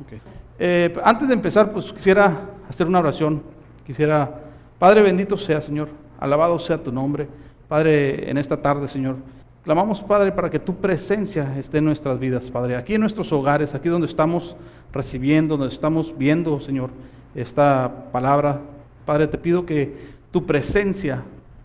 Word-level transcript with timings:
Ok. 0.00 0.12
Eh, 0.58 0.92
antes 1.04 1.28
de 1.28 1.34
empezar, 1.34 1.72
pues 1.72 1.92
quisiera 1.92 2.48
hacer 2.68 2.86
una 2.86 3.00
oración. 3.00 3.42
Quisiera, 3.84 4.40
Padre 4.78 5.02
bendito 5.02 5.36
sea, 5.36 5.60
Señor, 5.60 5.88
alabado 6.20 6.58
sea 6.58 6.82
tu 6.82 6.92
nombre. 6.92 7.28
Padre, 7.68 8.30
en 8.30 8.38
esta 8.38 8.60
tarde, 8.60 8.86
Señor, 8.88 9.16
clamamos, 9.64 10.00
Padre, 10.02 10.30
para 10.32 10.50
que 10.50 10.58
tu 10.58 10.76
presencia 10.76 11.58
esté 11.58 11.78
en 11.78 11.84
nuestras 11.86 12.18
vidas, 12.18 12.50
Padre. 12.50 12.76
Aquí 12.76 12.94
en 12.94 13.00
nuestros 13.00 13.32
hogares, 13.32 13.74
aquí 13.74 13.88
donde 13.88 14.06
estamos 14.06 14.56
recibiendo, 14.92 15.56
donde 15.56 15.72
estamos 15.72 16.16
viendo, 16.16 16.60
Señor, 16.60 16.90
esta 17.34 18.10
palabra. 18.12 18.60
Padre, 19.04 19.26
te 19.26 19.38
pido 19.38 19.66
que 19.66 19.96
tu 20.30 20.46
presencia 20.46 21.22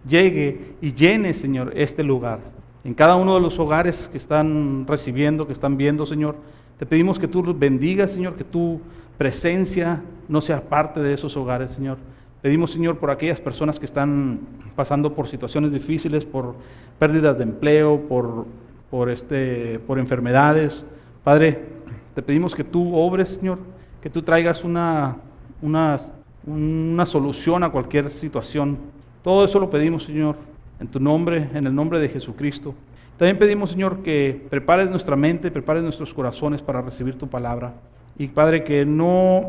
llegue 0.08 0.76
y 0.82 0.94
llene, 0.94 1.34
Señor, 1.34 1.74
este 1.76 2.04
lugar. 2.04 2.40
En 2.84 2.94
cada 2.94 3.16
uno 3.16 3.36
de 3.36 3.42
los 3.42 3.60
hogares 3.60 4.08
que 4.12 4.18
están 4.18 4.86
recibiendo, 4.88 5.46
que 5.46 5.54
están 5.54 5.78
viendo, 5.78 6.06
Señor, 6.06 6.36
te 6.80 6.86
pedimos 6.86 7.18
que 7.18 7.28
tú 7.28 7.44
los 7.44 7.58
bendigas, 7.58 8.12
Señor, 8.12 8.36
que 8.36 8.44
tu 8.44 8.80
presencia 9.18 10.04
no 10.28 10.42
sea 10.42 10.62
parte 10.62 11.00
de 11.02 11.14
esos 11.14 11.36
hogares, 11.36 11.72
Señor. 11.72 11.98
Pedimos, 12.42 12.72
Señor, 12.72 12.98
por 12.98 13.10
aquellas 13.10 13.42
personas 13.42 13.80
que 13.80 13.86
están 13.86 14.40
pasando 14.76 15.14
por 15.14 15.28
situaciones 15.28 15.72
difíciles, 15.72 16.24
por 16.24 16.56
pérdidas 17.00 17.38
de 17.38 17.44
empleo, 17.44 18.02
por, 18.08 18.46
por, 18.92 19.10
este, 19.10 19.80
por 19.80 19.98
enfermedades. 19.98 20.86
Padre, 21.24 21.66
te 22.14 22.22
pedimos 22.22 22.54
que 22.54 22.64
tú 22.64 22.96
obres, 22.96 23.30
Señor, 23.30 23.58
que 24.02 24.10
tú 24.10 24.22
traigas 24.22 24.64
una, 24.64 25.18
una, 25.62 25.98
una 26.46 27.06
solución 27.08 27.64
a 27.64 27.72
cualquier 27.72 28.12
situación. 28.12 28.78
Todo 29.24 29.46
eso 29.46 29.60
lo 29.60 29.70
pedimos, 29.70 30.04
Señor, 30.04 30.36
en 30.80 30.88
tu 30.88 31.00
nombre, 31.00 31.50
en 31.56 31.66
el 31.66 31.74
nombre 31.74 32.00
de 32.00 32.08
Jesucristo. 32.10 32.76
También 33.18 33.40
pedimos, 33.40 33.72
Señor, 33.72 34.04
que 34.04 34.46
prepares 34.50 34.92
nuestra 34.92 35.16
mente, 35.16 35.50
prepares 35.50 35.82
nuestros 35.82 36.14
corazones 36.14 36.62
para 36.62 36.82
recibir 36.82 37.18
tu 37.18 37.28
palabra. 37.28 37.74
Y 38.18 38.28
Padre, 38.28 38.64
que 38.64 38.86
no, 38.86 39.46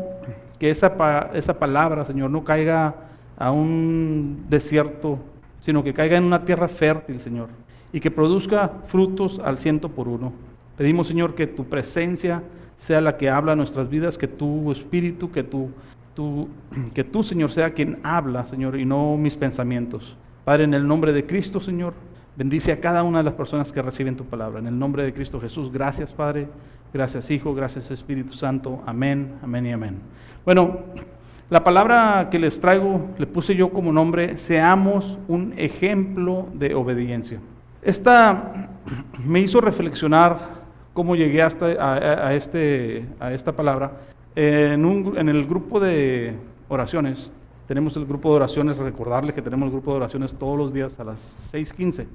que 0.57 0.71
esa, 0.71 1.29
esa 1.33 1.59
palabra, 1.59 2.03
Señor, 2.05 2.31
no 2.31 2.43
caiga 2.43 2.95
a 3.37 3.51
un 3.51 4.45
desierto, 4.49 5.19
sino 5.59 5.83
que 5.83 5.93
caiga 5.93 6.17
en 6.17 6.23
una 6.23 6.45
tierra 6.45 6.67
fértil, 6.67 7.19
Señor, 7.19 7.49
y 7.93 7.99
que 7.99 8.09
produzca 8.09 8.71
frutos 8.87 9.39
al 9.43 9.59
ciento 9.59 9.89
por 9.89 10.07
uno. 10.07 10.33
Pedimos, 10.75 11.07
Señor, 11.07 11.35
que 11.35 11.45
tu 11.45 11.65
presencia 11.65 12.41
sea 12.77 13.01
la 13.01 13.17
que 13.17 13.29
habla 13.29 13.55
nuestras 13.55 13.87
vidas, 13.87 14.17
que 14.17 14.27
tu 14.27 14.71
espíritu, 14.71 15.31
que 15.31 15.43
tu, 15.43 15.69
tu, 16.15 16.47
que 16.95 17.03
tú, 17.03 17.21
Señor, 17.21 17.51
sea 17.51 17.69
quien 17.69 17.99
habla, 18.01 18.47
Señor, 18.47 18.79
y 18.79 18.85
no 18.85 19.15
mis 19.15 19.35
pensamientos. 19.35 20.17
Padre, 20.43 20.63
en 20.63 20.73
el 20.73 20.87
nombre 20.87 21.13
de 21.13 21.25
Cristo, 21.25 21.61
Señor, 21.61 21.93
bendice 22.39 22.71
a 22.71 22.79
cada 22.79 23.03
una 23.03 23.17
de 23.17 23.25
las 23.25 23.33
personas 23.33 23.69
que 23.73 23.81
reciben 23.81 24.15
tu 24.15 24.23
palabra. 24.23 24.59
En 24.59 24.67
el 24.67 24.79
nombre 24.79 25.03
de 25.03 25.13
Cristo 25.13 25.41
Jesús, 25.41 25.69
gracias, 25.69 26.13
Padre. 26.13 26.47
Gracias, 26.93 27.29
Hijo. 27.29 27.53
Gracias, 27.53 27.91
Espíritu 27.91 28.31
Santo. 28.33 28.81
Amén, 28.85 29.33
amén 29.43 29.65
y 29.65 29.73
amén. 29.73 29.97
Bueno, 30.45 30.79
la 31.49 31.65
palabra 31.65 32.29
que 32.31 32.39
les 32.39 32.61
traigo 32.61 33.07
le 33.17 33.27
puse 33.27 33.57
yo 33.57 33.71
como 33.71 33.91
nombre, 33.91 34.37
seamos 34.37 35.19
un 35.27 35.53
ejemplo 35.57 36.47
de 36.53 36.73
obediencia. 36.75 37.41
Esta 37.81 38.71
me 39.25 39.41
hizo 39.41 39.59
reflexionar 39.59 40.39
cómo 40.93 41.17
llegué 41.17 41.41
hasta 41.41 41.65
a, 41.65 42.33
este, 42.35 43.05
a 43.19 43.33
esta 43.33 43.51
palabra. 43.51 43.91
En, 44.37 44.85
un, 44.85 45.17
en 45.17 45.27
el 45.27 45.45
grupo 45.45 45.81
de 45.81 46.35
oraciones 46.69 47.33
tenemos 47.69 47.95
el 47.97 48.05
grupo 48.07 48.31
de 48.31 48.37
oraciones, 48.37 48.77
recordarles 48.77 49.35
que 49.35 49.43
tenemos 49.43 49.67
el 49.67 49.73
grupo 49.73 49.91
de 49.91 49.97
oraciones 49.97 50.33
todos 50.33 50.57
los 50.57 50.73
días 50.73 50.99
a 50.99 51.03
las 51.03 51.53
6.15. 51.53 52.07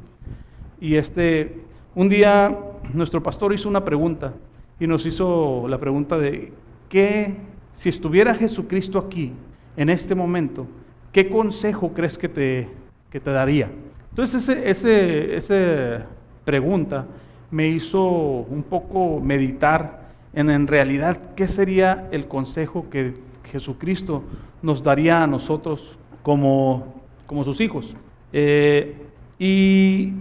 Y 0.80 0.96
este, 0.96 1.60
un 1.94 2.08
día 2.08 2.58
nuestro 2.92 3.22
pastor 3.22 3.54
hizo 3.54 3.68
una 3.68 3.84
pregunta 3.84 4.32
y 4.80 4.88
nos 4.88 5.06
hizo 5.06 5.68
la 5.68 5.78
pregunta 5.78 6.18
de, 6.18 6.52
¿qué, 6.88 7.36
si 7.72 7.88
estuviera 7.88 8.34
Jesucristo 8.34 8.98
aquí 8.98 9.32
en 9.76 9.90
este 9.90 10.16
momento, 10.16 10.66
qué 11.12 11.30
consejo 11.30 11.92
crees 11.94 12.18
que 12.18 12.28
te, 12.28 12.68
que 13.08 13.20
te 13.20 13.30
daría? 13.30 13.70
Entonces 14.10 14.48
ese, 14.48 14.68
ese, 14.68 15.36
esa 15.36 16.06
pregunta 16.44 17.06
me 17.52 17.68
hizo 17.68 18.02
un 18.02 18.64
poco 18.68 19.20
meditar 19.20 20.02
en 20.32 20.50
en 20.50 20.66
realidad 20.66 21.16
qué 21.36 21.46
sería 21.46 22.08
el 22.10 22.26
consejo 22.26 22.86
que 22.90 23.14
Jesucristo 23.50 24.22
nos 24.62 24.82
daría 24.82 25.22
a 25.22 25.26
nosotros 25.26 25.98
como, 26.22 26.94
como 27.26 27.44
sus 27.44 27.60
hijos. 27.60 27.96
Eh, 28.32 28.96
y 29.38 30.12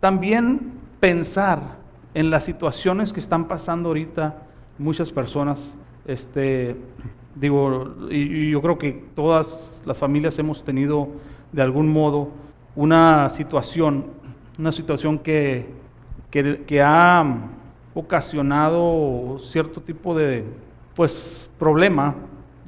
también 0.00 0.72
pensar 1.00 1.76
en 2.14 2.30
las 2.30 2.44
situaciones 2.44 3.12
que 3.12 3.20
están 3.20 3.46
pasando 3.48 3.88
ahorita 3.90 4.42
muchas 4.78 5.12
personas. 5.12 5.74
Este, 6.06 6.76
digo, 7.34 7.94
y, 8.10 8.50
yo 8.50 8.62
creo 8.62 8.78
que 8.78 8.92
todas 9.14 9.82
las 9.84 9.98
familias 9.98 10.38
hemos 10.38 10.64
tenido 10.64 11.08
de 11.52 11.62
algún 11.62 11.88
modo 11.88 12.30
una 12.74 13.30
situación, 13.30 14.06
una 14.58 14.72
situación 14.72 15.18
que, 15.18 15.66
que, 16.30 16.64
que 16.66 16.82
ha 16.82 17.24
ocasionado 17.94 19.38
cierto 19.38 19.80
tipo 19.80 20.14
de 20.14 20.44
pues 20.94 21.50
problema, 21.58 22.14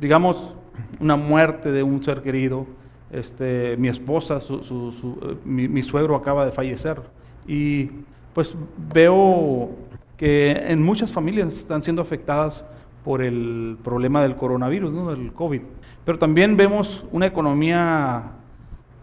digamos, 0.00 0.54
una 1.00 1.16
muerte 1.16 1.72
de 1.72 1.82
un 1.82 2.02
ser 2.02 2.22
querido. 2.22 2.66
Este, 3.10 3.76
mi 3.78 3.88
esposa, 3.88 4.40
su, 4.40 5.38
mi, 5.44 5.82
suegro 5.82 6.14
acaba 6.14 6.44
de 6.44 6.52
fallecer. 6.52 7.00
Y 7.46 7.90
pues 8.34 8.54
veo 8.92 9.70
que 10.16 10.50
en 10.50 10.82
muchas 10.82 11.12
familias 11.12 11.56
están 11.56 11.82
siendo 11.82 12.02
afectadas 12.02 12.64
por 13.04 13.22
el 13.22 13.78
problema 13.82 14.22
del 14.22 14.36
coronavirus, 14.36 14.92
¿no? 14.92 15.10
del 15.10 15.32
COVID. 15.32 15.62
Pero 16.04 16.18
también 16.18 16.56
vemos 16.56 17.06
una 17.12 17.26
economía 17.26 18.32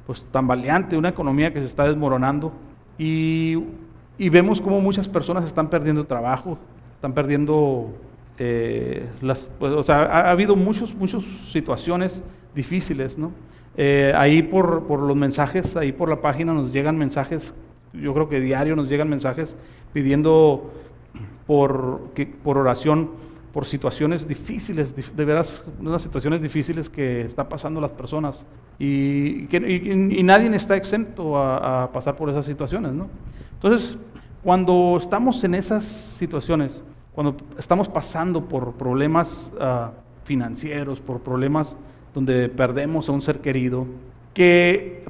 pues 0.05 0.23
tambaleante, 0.25 0.97
una 0.97 1.09
economía 1.09 1.51
que 1.51 1.59
se 1.59 1.65
está 1.65 1.87
desmoronando 1.87 2.51
y, 2.99 3.57
y 4.19 4.29
vemos 4.29 4.61
como 4.61 4.79
muchas 4.79 5.09
personas 5.09 5.45
están 5.45 5.69
perdiendo 5.69 6.05
trabajo, 6.05 6.59
están 6.93 7.13
perdiendo 7.13 7.91
eh, 8.37 9.07
las, 9.21 9.49
pues, 9.59 9.73
o 9.73 9.83
sea, 9.83 10.03
ha, 10.03 10.31
habido 10.31 10.55
muchos, 10.55 10.93
muchas 10.93 11.23
situaciones 11.23 12.23
difíciles, 12.53 13.17
¿no? 13.17 13.31
Eh, 13.77 14.13
ahí 14.15 14.41
por, 14.41 14.83
por, 14.87 15.01
los 15.01 15.15
mensajes, 15.15 15.75
ahí 15.75 15.91
por 15.91 16.09
la 16.09 16.21
página 16.21 16.53
nos 16.53 16.71
llegan 16.71 16.97
mensajes, 16.97 17.53
yo 17.93 18.13
creo 18.13 18.29
que 18.29 18.39
diario 18.39 18.75
nos 18.75 18.89
llegan 18.89 19.09
mensajes 19.09 19.57
pidiendo 19.93 20.71
por, 21.45 22.09
que, 22.13 22.25
por 22.25 22.57
oración 22.57 23.09
por 23.53 23.65
situaciones 23.65 24.27
difíciles, 24.27 24.93
de 24.93 25.25
veras, 25.25 25.63
unas 25.79 26.01
situaciones 26.01 26.41
difíciles 26.41 26.89
que 26.89 27.21
está 27.21 27.47
pasando 27.47 27.79
las 27.79 27.91
personas 27.91 28.45
y, 28.77 29.45
que, 29.47 29.57
y, 29.57 30.23
nadie 30.23 30.53
está 30.53 30.75
exento 30.75 31.37
a, 31.37 31.83
a 31.83 31.91
pasar 31.93 32.17
por 32.17 32.29
esas 32.29 32.45
situaciones, 32.45 32.91
¿no? 32.91 33.07
Entonces, 33.53 33.97
cuando 34.43 34.97
estamos 34.97 35.41
en 35.45 35.55
esas 35.55 35.85
situaciones, 35.85 36.83
cuando 37.15 37.37
estamos 37.57 37.87
pasando 37.87 38.43
por 38.43 38.73
problemas 38.73 39.51
ah, 39.59 39.91
financieros, 40.25 40.99
por 40.99 41.21
problemas 41.21 41.77
donde 42.13 42.49
perdemos 42.49 43.07
a 43.07 43.13
un 43.13 43.21
ser 43.21 43.39
querido, 43.39 43.87
que 44.33 45.05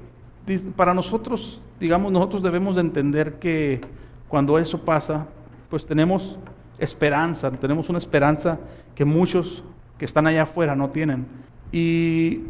para 0.75 0.93
nosotros, 0.93 1.61
digamos, 1.79 2.11
nosotros 2.11 2.43
debemos 2.43 2.75
de 2.75 2.81
entender 2.81 3.39
que 3.39 3.81
cuando 4.27 4.59
eso 4.59 4.85
pasa, 4.85 5.25
pues 5.69 5.87
tenemos 5.87 6.37
esperanza, 6.77 7.49
tenemos 7.51 7.89
una 7.89 7.97
esperanza 7.97 8.59
que 8.93 9.03
muchos 9.03 9.63
que 9.97 10.05
están 10.05 10.27
allá 10.27 10.43
afuera 10.43 10.75
no 10.75 10.91
tienen. 10.91 11.25
Y 11.71 12.41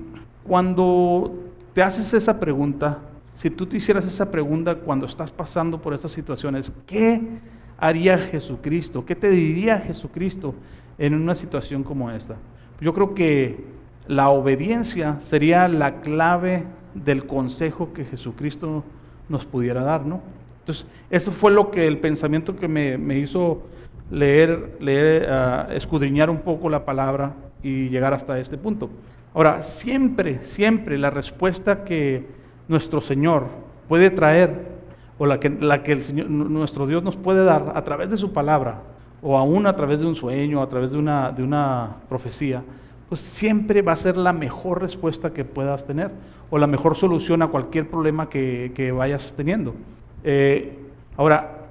cuando 0.43 1.33
te 1.73 1.81
haces 1.81 2.13
esa 2.13 2.39
pregunta, 2.41 2.99
si 3.35 3.49
tú 3.49 3.65
te 3.65 3.77
hicieras 3.77 4.05
esa 4.05 4.29
pregunta 4.29 4.75
cuando 4.75 5.05
estás 5.05 5.31
pasando 5.31 5.81
por 5.81 5.93
esas 5.93 6.11
situaciones, 6.11 6.73
¿qué 6.85 7.21
haría 7.77 8.17
Jesucristo? 8.17 9.05
¿Qué 9.05 9.15
te 9.15 9.29
diría 9.29 9.79
Jesucristo 9.79 10.55
en 10.97 11.13
una 11.13 11.35
situación 11.35 11.83
como 11.83 12.11
esta? 12.11 12.35
Yo 12.81 12.93
creo 12.93 13.13
que 13.13 13.63
la 14.07 14.29
obediencia 14.29 15.19
sería 15.21 15.67
la 15.67 16.01
clave 16.01 16.63
del 16.93 17.25
consejo 17.25 17.93
que 17.93 18.05
Jesucristo 18.05 18.83
nos 19.29 19.45
pudiera 19.45 19.83
dar, 19.83 20.05
¿no? 20.05 20.21
Entonces, 20.59 20.85
eso 21.09 21.31
fue 21.31 21.51
lo 21.51 21.69
que 21.71 21.87
el 21.87 21.99
pensamiento 21.99 22.55
que 22.55 22.67
me, 22.67 23.19
hizo 23.19 23.63
leer, 24.09 24.77
leer 24.79 25.29
ah, 25.29 25.67
escudriñar 25.71 26.29
un 26.29 26.39
poco 26.39 26.69
la 26.69 26.85
palabra 26.85 27.33
y 27.61 27.89
llegar 27.89 28.13
hasta 28.13 28.39
este 28.39 28.57
punto. 28.57 28.89
Ahora, 29.33 29.61
siempre, 29.61 30.39
siempre 30.43 30.97
la 30.97 31.09
respuesta 31.09 31.83
que 31.83 32.25
nuestro 32.67 33.01
Señor 33.01 33.47
puede 33.87 34.09
traer 34.09 34.74
o 35.17 35.25
la 35.25 35.39
que, 35.39 35.49
la 35.49 35.83
que 35.83 35.91
el 35.93 36.03
Señor, 36.03 36.29
nuestro 36.29 36.87
Dios 36.87 37.03
nos 37.03 37.15
puede 37.15 37.43
dar 37.43 37.71
a 37.75 37.83
través 37.83 38.09
de 38.09 38.17
su 38.17 38.33
palabra, 38.33 38.81
o 39.21 39.37
aún 39.37 39.65
a 39.65 39.75
través 39.75 39.99
de 39.99 40.05
un 40.05 40.15
sueño, 40.15 40.61
a 40.61 40.69
través 40.69 40.91
de 40.91 40.97
una, 40.97 41.31
de 41.31 41.43
una 41.43 41.95
profecía, 42.09 42.63
pues 43.09 43.21
siempre 43.21 43.81
va 43.81 43.93
a 43.93 43.95
ser 43.97 44.17
la 44.17 44.33
mejor 44.33 44.81
respuesta 44.81 45.31
que 45.31 45.45
puedas 45.45 45.85
tener, 45.85 46.11
o 46.49 46.57
la 46.57 46.67
mejor 46.67 46.95
solución 46.95 47.41
a 47.41 47.47
cualquier 47.47 47.89
problema 47.89 48.29
que, 48.29 48.71
que 48.75 48.91
vayas 48.91 49.33
teniendo. 49.35 49.73
Eh, 50.23 50.77
ahora, 51.17 51.67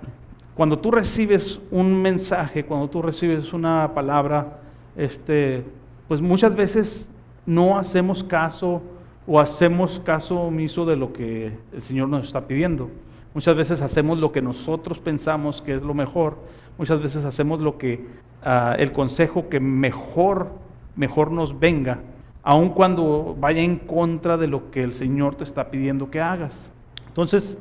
cuando 0.54 0.78
tú 0.78 0.90
recibes 0.90 1.60
un 1.70 2.00
mensaje, 2.00 2.64
cuando 2.64 2.88
tú 2.88 3.02
recibes 3.02 3.52
una 3.52 3.92
palabra, 3.94 4.58
este, 4.96 5.64
pues 6.06 6.20
muchas 6.20 6.54
veces 6.54 7.08
no 7.46 7.78
hacemos 7.78 8.22
caso 8.22 8.82
o 9.26 9.40
hacemos 9.40 10.00
caso 10.00 10.40
omiso 10.40 10.86
de 10.86 10.96
lo 10.96 11.12
que 11.12 11.52
el 11.72 11.82
Señor 11.82 12.08
nos 12.08 12.26
está 12.26 12.46
pidiendo. 12.46 12.90
Muchas 13.34 13.56
veces 13.56 13.82
hacemos 13.82 14.18
lo 14.18 14.30
que 14.30 14.40
nosotros 14.40 15.00
pensamos 15.00 15.60
que 15.60 15.74
es 15.74 15.82
lo 15.82 15.92
mejor. 15.92 16.38
Muchas 16.78 17.02
veces 17.02 17.24
hacemos 17.24 17.60
lo 17.60 17.78
que 17.78 18.06
ah, 18.44 18.76
el 18.78 18.92
consejo 18.92 19.48
que 19.48 19.58
mejor, 19.58 20.52
mejor 20.94 21.32
nos 21.32 21.58
venga, 21.58 21.98
aun 22.44 22.70
cuando 22.70 23.36
vaya 23.38 23.60
en 23.60 23.76
contra 23.76 24.36
de 24.36 24.46
lo 24.46 24.70
que 24.70 24.82
el 24.82 24.92
Señor 24.92 25.34
te 25.34 25.42
está 25.42 25.68
pidiendo 25.68 26.10
que 26.10 26.20
hagas. 26.20 26.70
Entonces, 27.08 27.58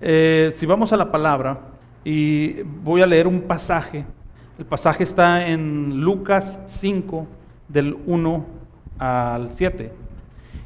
eh, 0.00 0.52
si 0.56 0.66
vamos 0.66 0.92
a 0.92 0.96
la 0.96 1.12
palabra 1.12 1.60
y 2.04 2.62
voy 2.62 3.02
a 3.02 3.06
leer 3.06 3.28
un 3.28 3.42
pasaje, 3.42 4.04
el 4.58 4.64
pasaje 4.64 5.04
está 5.04 5.46
en 5.46 6.00
Lucas 6.00 6.58
5, 6.66 7.26
del 7.68 7.96
1 8.06 8.46
al 8.98 9.52
7. 9.52 9.92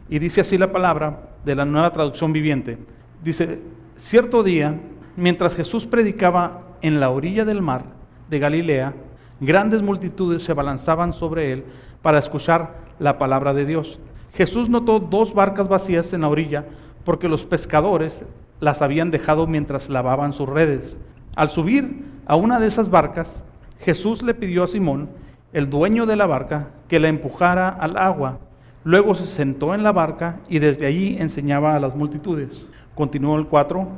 Y 0.08 0.18
dice 0.18 0.40
así 0.40 0.56
la 0.56 0.72
palabra 0.72 1.30
de 1.44 1.54
la 1.54 1.64
nueva 1.64 1.92
traducción 1.92 2.32
viviente. 2.32 2.78
Dice, 3.22 3.60
cierto 4.00 4.42
día, 4.42 4.80
mientras 5.16 5.54
Jesús 5.54 5.84
predicaba 5.86 6.62
en 6.80 7.00
la 7.00 7.10
orilla 7.10 7.44
del 7.44 7.60
mar 7.60 7.84
de 8.30 8.38
Galilea, 8.38 8.94
grandes 9.40 9.82
multitudes 9.82 10.42
se 10.42 10.52
abalanzaban 10.52 11.12
sobre 11.12 11.52
él 11.52 11.64
para 12.00 12.18
escuchar 12.18 12.78
la 12.98 13.18
palabra 13.18 13.52
de 13.52 13.66
Dios. 13.66 14.00
Jesús 14.32 14.70
notó 14.70 15.00
dos 15.00 15.34
barcas 15.34 15.68
vacías 15.68 16.14
en 16.14 16.22
la 16.22 16.28
orilla 16.28 16.64
porque 17.04 17.28
los 17.28 17.44
pescadores 17.44 18.24
las 18.58 18.80
habían 18.80 19.10
dejado 19.10 19.46
mientras 19.46 19.90
lavaban 19.90 20.32
sus 20.32 20.48
redes. 20.48 20.96
Al 21.36 21.50
subir 21.50 22.04
a 22.26 22.36
una 22.36 22.58
de 22.58 22.68
esas 22.68 22.88
barcas, 22.88 23.44
Jesús 23.80 24.22
le 24.22 24.34
pidió 24.34 24.64
a 24.64 24.66
Simón, 24.66 25.10
el 25.52 25.68
dueño 25.68 26.06
de 26.06 26.16
la 26.16 26.26
barca, 26.26 26.70
que 26.88 27.00
la 27.00 27.08
empujara 27.08 27.68
al 27.68 27.98
agua 27.98 28.38
Luego 28.82 29.14
se 29.14 29.26
sentó 29.26 29.74
en 29.74 29.82
la 29.82 29.92
barca 29.92 30.40
y 30.48 30.58
desde 30.58 30.86
allí 30.86 31.16
enseñaba 31.18 31.74
a 31.74 31.80
las 31.80 31.94
multitudes. 31.94 32.70
Continuó 33.00 33.38
el 33.38 33.46
4. 33.46 33.88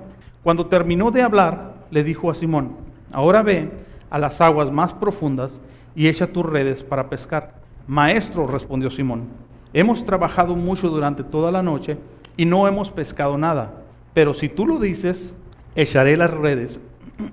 Cuando 0.45 0.67
terminó 0.67 1.11
de 1.11 1.23
hablar, 1.23 1.75
le 1.91 2.05
dijo 2.05 2.31
a 2.31 2.37
Simón, 2.37 2.77
ahora 3.13 3.43
ve 3.43 3.69
a 4.09 4.17
las 4.17 4.41
aguas 4.41 4.71
más 4.71 4.95
profundas 4.95 5.61
y 5.97 6.07
echa 6.07 6.29
tus 6.29 6.47
redes 6.47 6.85
para 6.85 7.11
pescar. 7.11 7.57
Maestro, 7.89 8.47
respondió 8.47 8.91
Simón, 8.91 9.25
hemos 9.73 10.07
trabajado 10.07 10.55
mucho 10.55 10.89
durante 10.89 11.25
toda 11.25 11.51
la 11.51 11.65
noche 11.65 11.99
y 12.37 12.45
no 12.45 12.69
hemos 12.69 12.93
pescado 12.93 13.37
nada, 13.37 13.83
pero 14.15 14.35
si 14.35 14.49
tú 14.49 14.69
lo 14.69 14.79
dices, 14.79 15.35
echaré 15.75 16.17
las 16.17 16.31
redes 16.31 16.81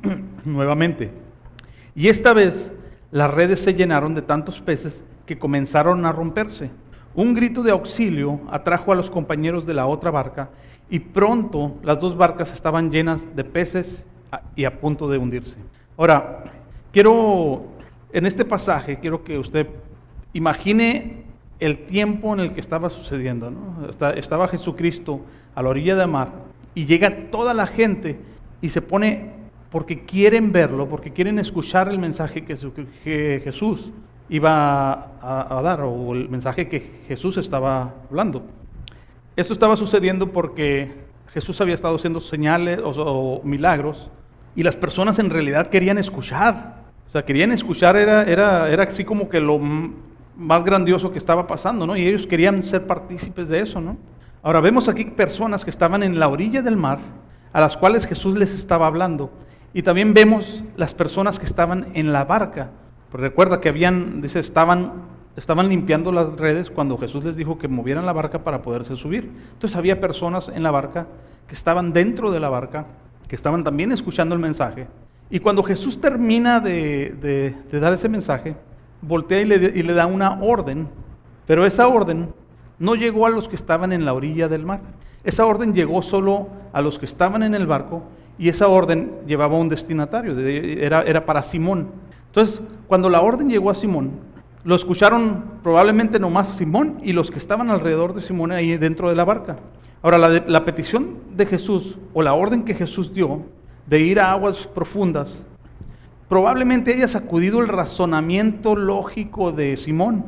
nuevamente. 0.45 1.11
Y 1.93 2.07
esta 2.07 2.33
vez 2.33 2.73
las 3.11 3.31
redes 3.31 3.59
se 3.59 3.75
llenaron 3.75 4.15
de 4.15 4.23
tantos 4.23 4.59
peces 4.59 5.03
que 5.27 5.37
comenzaron 5.37 6.03
a 6.07 6.11
romperse. 6.11 6.71
Un 7.19 7.33
grito 7.33 7.63
de 7.63 7.71
auxilio 7.71 8.39
atrajo 8.49 8.93
a 8.93 8.95
los 8.95 9.09
compañeros 9.11 9.65
de 9.65 9.73
la 9.73 9.87
otra 9.87 10.09
barca 10.09 10.51
y 10.89 10.99
pronto 10.99 11.75
las 11.83 11.99
dos 11.99 12.15
barcas 12.15 12.53
estaban 12.53 12.91
llenas 12.91 13.35
de 13.35 13.43
peces 13.43 14.05
y 14.55 14.63
a 14.63 14.79
punto 14.79 15.09
de 15.09 15.17
hundirse. 15.17 15.57
Ahora, 15.97 16.45
quiero, 16.93 17.65
en 18.13 18.25
este 18.25 18.45
pasaje, 18.45 18.99
quiero 19.01 19.25
que 19.25 19.37
usted 19.37 19.67
imagine 20.31 21.25
el 21.59 21.79
tiempo 21.87 22.33
en 22.33 22.39
el 22.39 22.53
que 22.53 22.61
estaba 22.61 22.89
sucediendo. 22.89 23.51
Estaba 24.15 24.47
Jesucristo 24.47 25.19
a 25.55 25.61
la 25.61 25.67
orilla 25.67 25.97
del 25.97 26.07
mar 26.07 26.31
y 26.73 26.85
llega 26.85 27.29
toda 27.29 27.53
la 27.53 27.67
gente 27.67 28.17
y 28.61 28.69
se 28.69 28.81
pone 28.81 29.31
porque 29.69 30.05
quieren 30.05 30.53
verlo, 30.53 30.87
porque 30.87 31.11
quieren 31.11 31.37
escuchar 31.37 31.89
el 31.89 31.99
mensaje 31.99 32.45
que 32.45 33.41
Jesús 33.43 33.91
iba 34.29 35.11
a, 35.21 35.61
dar 35.63 35.81
o 35.81 36.13
el 36.13 36.29
mensaje 36.29 36.67
que 36.67 37.01
Jesús 37.07 37.37
estaba 37.37 37.95
hablando. 38.09 38.43
Esto 39.35 39.53
estaba 39.53 39.75
sucediendo 39.75 40.31
porque 40.31 40.91
Jesús 41.27 41.59
había 41.61 41.75
estado 41.75 41.95
haciendo 41.95 42.21
señales 42.21 42.79
o, 42.83 43.41
milagros 43.43 44.09
y 44.55 44.63
las 44.63 44.75
personas 44.75 45.19
en 45.19 45.29
realidad 45.29 45.67
querían 45.67 45.97
escuchar. 45.97 46.79
O 47.07 47.11
sea, 47.11 47.25
querían 47.25 47.51
escuchar, 47.51 47.95
era, 47.95 48.23
era, 48.23 48.69
era 48.69 48.83
así 48.83 49.03
como 49.03 49.29
que 49.29 49.39
lo 49.39 49.59
más 50.39 50.63
grandioso 50.63 51.11
que 51.11 51.17
estaba 51.17 51.47
pasando, 51.47 51.87
¿no? 51.87 51.97
Y 51.97 52.05
ellos 52.05 52.27
querían 52.27 52.61
ser 52.63 52.85
partícipes 52.85 53.47
de 53.47 53.61
eso, 53.61 53.81
¿no? 53.81 53.97
Ahora 54.41 54.61
vemos 54.61 54.87
aquí 54.87 55.05
personas 55.05 55.65
que 55.65 55.71
estaban 55.71 56.03
en 56.03 56.19
la 56.19 56.29
orilla 56.29 56.61
del 56.61 56.77
mar, 56.77 56.99
a 57.51 57.59
las 57.59 57.75
cuales 57.75 58.05
Jesús 58.05 58.35
les 58.35 58.53
estaba 58.53 58.87
hablando. 58.87 59.31
Y 59.73 59.81
también 59.81 60.13
vemos 60.13 60.63
las 60.77 60.93
personas 60.93 61.39
que 61.39 61.45
estaban 61.45 61.87
en 61.93 62.13
la 62.13 62.25
barca, 62.25 62.69
pues 63.11 63.21
recuerda 63.21 63.59
que 63.59 63.69
habían, 63.69 64.21
dice, 64.21 64.39
estaban, 64.39 64.93
estaban 65.35 65.69
limpiando 65.69 66.11
las 66.11 66.35
redes 66.37 66.69
cuando 66.69 66.97
Jesús 66.97 67.23
les 67.23 67.35
dijo 67.35 67.57
que 67.57 67.67
movieran 67.67 68.05
la 68.05 68.13
barca 68.13 68.43
para 68.43 68.61
poderse 68.61 68.95
subir. 68.95 69.31
Entonces 69.53 69.75
había 69.75 69.99
personas 69.99 70.49
en 70.49 70.63
la 70.63 70.71
barca 70.71 71.07
que 71.47 71.55
estaban 71.55 71.91
dentro 71.91 72.31
de 72.31 72.39
la 72.39 72.49
barca, 72.49 72.85
que 73.27 73.35
estaban 73.35 73.63
también 73.63 73.91
escuchando 73.91 74.35
el 74.35 74.41
mensaje. 74.41 74.87
Y 75.31 75.39
cuando 75.39 75.63
Jesús 75.63 75.99
termina 75.99 76.59
de, 76.59 77.55
dar 77.71 77.93
ese 77.93 78.09
mensaje, 78.09 78.55
voltea 79.01 79.41
y 79.41 79.45
le, 79.45 79.55
y 79.55 79.83
le 79.83 79.93
da 79.93 80.05
una 80.05 80.39
orden, 80.41 80.87
pero 81.47 81.65
esa 81.65 81.87
orden 81.87 82.33
no 82.77 82.95
llegó 82.95 83.25
a 83.25 83.29
los 83.29 83.47
que 83.47 83.55
estaban 83.55 83.91
en 83.91 84.05
la 84.05 84.13
orilla 84.13 84.47
del 84.47 84.65
mar. 84.65 84.81
Esa 85.23 85.45
orden 85.45 85.73
llegó 85.73 86.01
solo 86.01 86.47
a 86.73 86.81
los 86.81 86.97
que 86.97 87.05
estaban 87.05 87.43
en 87.43 87.53
el 87.55 87.67
barco 87.67 88.03
y 88.37 88.49
esa 88.49 88.67
orden 88.67 89.11
llevaba 89.27 89.57
un 89.57 89.67
destinatario, 89.67 90.37
era, 90.39 91.01
era 91.03 91.25
para 91.25 91.43
Simón. 91.43 91.87
Entonces, 92.29 92.61
cuando 92.87 93.09
la 93.09 93.21
orden 93.21 93.49
llegó 93.49 93.71
a 93.71 93.75
Simón, 93.75 94.11
lo 94.63 94.75
escucharon 94.75 95.43
probablemente 95.63 96.19
nomás 96.19 96.49
Simón 96.49 96.99
y 97.03 97.13
los 97.13 97.31
que 97.31 97.39
estaban 97.39 97.69
alrededor 97.69 98.13
de 98.13 98.21
Simón 98.21 98.51
ahí 98.51 98.77
dentro 98.77 99.09
de 99.09 99.15
la 99.15 99.25
barca. 99.25 99.57
Ahora, 100.01 100.17
la, 100.17 100.65
petición 100.65 101.17
de 101.31 101.45
Jesús 101.45 101.97
o 102.13 102.21
la 102.21 102.33
orden 102.33 102.63
que 102.63 102.73
Jesús 102.73 103.13
dio 103.13 103.41
de 103.87 103.99
ir 103.99 104.19
a 104.19 104.31
aguas 104.31 104.67
profundas, 104.67 105.43
probablemente 106.27 106.93
haya 106.93 107.07
sacudido 107.07 107.59
el 107.59 107.67
razonamiento 107.67 108.75
lógico 108.75 109.51
de 109.51 109.75
Simón. 109.75 110.23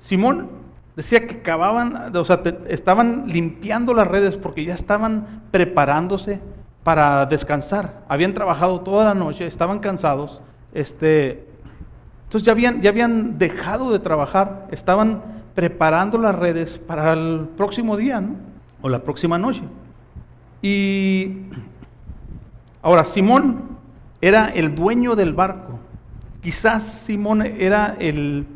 Simón 0.00 0.50
decía 0.96 1.26
que 1.26 1.36
acababan, 1.36 2.14
o 2.16 2.24
sea, 2.24 2.42
estaban 2.68 3.28
limpiando 3.28 3.94
las 3.94 4.08
redes 4.08 4.36
porque 4.36 4.64
ya 4.64 4.74
estaban 4.74 5.42
preparándose 5.50 6.40
para 6.82 7.24
descansar. 7.26 8.04
Habían 8.08 8.34
trabajado 8.34 8.80
toda 8.80 9.04
la 9.04 9.14
noche, 9.14 9.46
estaban 9.46 9.78
cansados 9.78 10.42
este, 10.74 11.46
entonces 12.24 12.44
ya 12.44 12.52
habían, 12.52 12.82
ya 12.82 12.90
habían 12.90 13.38
dejado 13.38 13.92
de 13.92 14.00
trabajar, 14.00 14.66
estaban 14.70 15.22
preparando 15.54 16.18
las 16.18 16.34
redes 16.34 16.78
para 16.78 17.12
el 17.12 17.48
próximo 17.56 17.96
día, 17.96 18.22
O 18.82 18.88
la 18.88 18.98
próxima 18.98 19.38
noche. 19.38 19.62
Y 20.60 21.46
ahora, 22.82 23.04
Simón 23.04 23.78
era 24.20 24.48
el 24.48 24.74
dueño 24.74 25.14
del 25.16 25.32
barco. 25.32 25.78
Quizás 26.42 26.82
Simón 26.82 27.42
era 27.42 27.96
el 27.98 28.46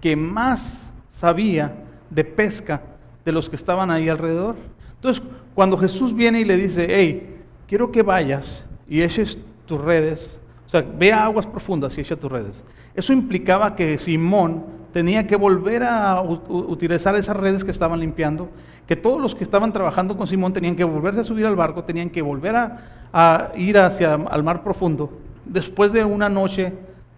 que 0.00 0.14
más 0.14 0.92
sabía 1.10 1.74
de 2.10 2.22
pesca 2.22 2.82
de 3.24 3.32
los 3.32 3.48
que 3.48 3.56
estaban 3.56 3.90
ahí 3.90 4.08
alrededor. 4.08 4.56
Entonces, 4.94 5.22
cuando 5.54 5.76
Jesús 5.76 6.14
viene 6.14 6.40
y 6.40 6.44
le 6.44 6.56
dice, 6.56 6.86
hey, 6.88 7.36
quiero 7.66 7.90
que 7.90 8.02
vayas 8.02 8.64
y 8.88 9.02
eches 9.02 9.38
tus 9.66 9.80
redes 9.80 10.40
o 10.66 10.70
sea, 10.70 10.82
ve 10.82 11.12
a 11.12 11.24
aguas 11.24 11.46
profundas 11.46 11.96
y 11.96 12.00
echa 12.00 12.16
tus 12.16 12.30
redes. 12.30 12.64
Eso 12.94 13.12
implicaba 13.12 13.76
que 13.76 13.98
Simón 13.98 14.64
tenía 14.92 15.26
que 15.26 15.36
volver 15.36 15.82
a 15.84 16.22
utilizar 16.22 17.14
esas 17.16 17.36
redes 17.36 17.64
que 17.64 17.70
estaban 17.70 18.00
limpiando, 18.00 18.48
que 18.86 18.96
todos 18.96 19.20
los 19.20 19.34
que 19.34 19.44
estaban 19.44 19.72
trabajando 19.72 20.16
con 20.16 20.26
Simón 20.26 20.52
tenían 20.52 20.74
que 20.74 20.84
volverse 20.84 21.20
a 21.20 21.24
subir 21.24 21.46
al 21.46 21.54
barco, 21.54 21.84
tenían 21.84 22.08
que 22.08 22.22
volver 22.22 22.56
a, 22.56 23.52
ir 23.54 23.78
hacia 23.78 24.14
el 24.14 24.42
mar 24.42 24.62
profundo, 24.62 25.10
después 25.44 25.92
de 25.92 26.04
una 26.04 26.28
noche 26.28 26.72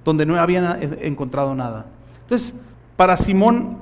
donde 0.05 0.26
no 0.26 0.38
habían 0.38 0.78
encontrado 1.00 1.55
nada. 1.55 1.87
Entonces, 2.23 2.52
para 2.97 3.17
Simón, 3.17 3.78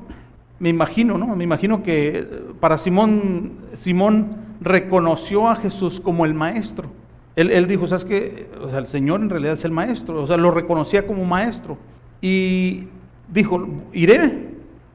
me 0.59 0.69
imagino, 0.69 1.17
¿no? 1.19 1.35
Me 1.35 1.45
imagino 1.45 1.83
que 1.83 2.45
para 2.61 2.79
Simón, 2.79 3.53
Simón 3.73 4.37
reconoció 4.61 5.49
a 5.49 5.57
Jesús 5.57 6.01
como 6.01 6.25
el 6.25 6.35
maestro. 6.35 6.91
Él, 7.37 7.67
dijo, 7.67 7.87
¿sabes 7.87 8.05
qué? 8.05 8.49
O 8.63 8.69
sea, 8.69 8.79
el 8.79 8.87
Señor 8.87 9.21
en 9.21 9.29
realidad 9.29 9.55
es 9.55 9.65
el 9.65 9.71
maestro, 9.71 10.23
o 10.23 10.27
sea, 10.27 10.39
lo 10.39 10.51
reconocía 10.51 11.07
como 11.07 11.25
maestro. 11.25 11.77
Y 12.23 12.89
dijo, 13.29 13.69
iré, 13.93 14.49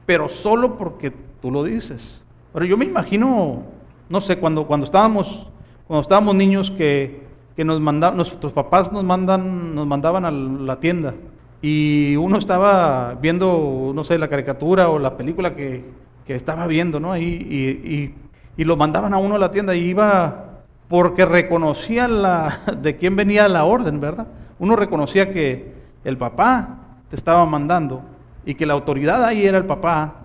pero 0.06 0.28
solo 0.28 0.76
porque 0.76 1.12
tú 1.40 1.52
lo 1.52 1.62
dices. 1.62 2.20
Pero 2.52 2.66
yo 2.66 2.76
me 2.76 2.84
imagino, 2.84 3.62
no 4.08 4.20
sé, 4.20 4.38
cuando, 4.38 4.66
cuando, 4.66 4.84
estábamos, 4.84 5.46
cuando 5.86 6.02
estábamos 6.02 6.34
niños 6.34 6.70
que, 6.72 7.22
que 7.54 7.64
nos 7.64 7.80
mandaban, 7.80 8.16
nuestros 8.16 8.52
papás 8.52 8.92
nos, 8.92 9.04
mandan, 9.04 9.74
nos 9.74 9.86
mandaban 9.86 10.24
a 10.24 10.30
la 10.32 10.80
tienda 10.80 11.14
y 11.62 12.16
uno 12.16 12.38
estaba 12.38 13.14
viendo, 13.14 13.92
no 13.94 14.02
sé, 14.02 14.18
la 14.18 14.28
caricatura 14.28 14.88
o 14.88 14.98
la 14.98 15.16
película 15.16 15.54
que, 15.54 15.84
que 16.26 16.34
estaba 16.34 16.66
viendo, 16.66 16.98
¿no? 16.98 17.16
Y, 17.16 17.22
y, 17.22 18.14
y, 18.56 18.64
lo 18.64 18.76
mandaban 18.76 19.14
a 19.14 19.18
uno 19.18 19.36
a 19.36 19.38
la 19.38 19.52
tienda 19.52 19.74
y 19.76 19.84
iba 19.84 20.51
porque 20.92 21.24
reconocía 21.24 22.06
la, 22.06 22.60
de 22.82 22.98
quién 22.98 23.16
venía 23.16 23.48
la 23.48 23.64
orden, 23.64 23.98
¿verdad? 23.98 24.26
Uno 24.58 24.76
reconocía 24.76 25.30
que 25.30 25.72
el 26.04 26.18
papá 26.18 26.80
te 27.08 27.16
estaba 27.16 27.46
mandando 27.46 28.02
y 28.44 28.56
que 28.56 28.66
la 28.66 28.74
autoridad 28.74 29.24
ahí 29.24 29.46
era 29.46 29.56
el 29.56 29.64
papá. 29.64 30.16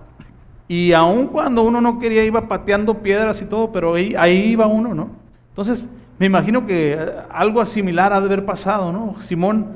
Y 0.67 0.91
aun 0.91 1.27
cuando 1.27 1.63
uno 1.63 1.79
no 1.79 1.99
quería, 1.99 2.25
iba 2.25 2.49
pateando 2.49 2.95
piedras 2.95 3.41
y 3.41 3.45
todo, 3.45 3.71
pero 3.71 3.93
ahí, 3.93 4.13
ahí 4.17 4.49
iba 4.49 4.67
uno, 4.67 4.93
¿no? 4.93 5.11
Entonces, 5.51 5.87
me 6.19 6.25
imagino 6.25 6.67
que 6.67 6.95
eh, 6.99 7.15
algo 7.29 7.65
similar 7.65 8.11
ha 8.11 8.19
de 8.19 8.25
haber 8.25 8.43
pasado, 8.43 8.91
¿no? 8.91 9.21
Simón, 9.21 9.67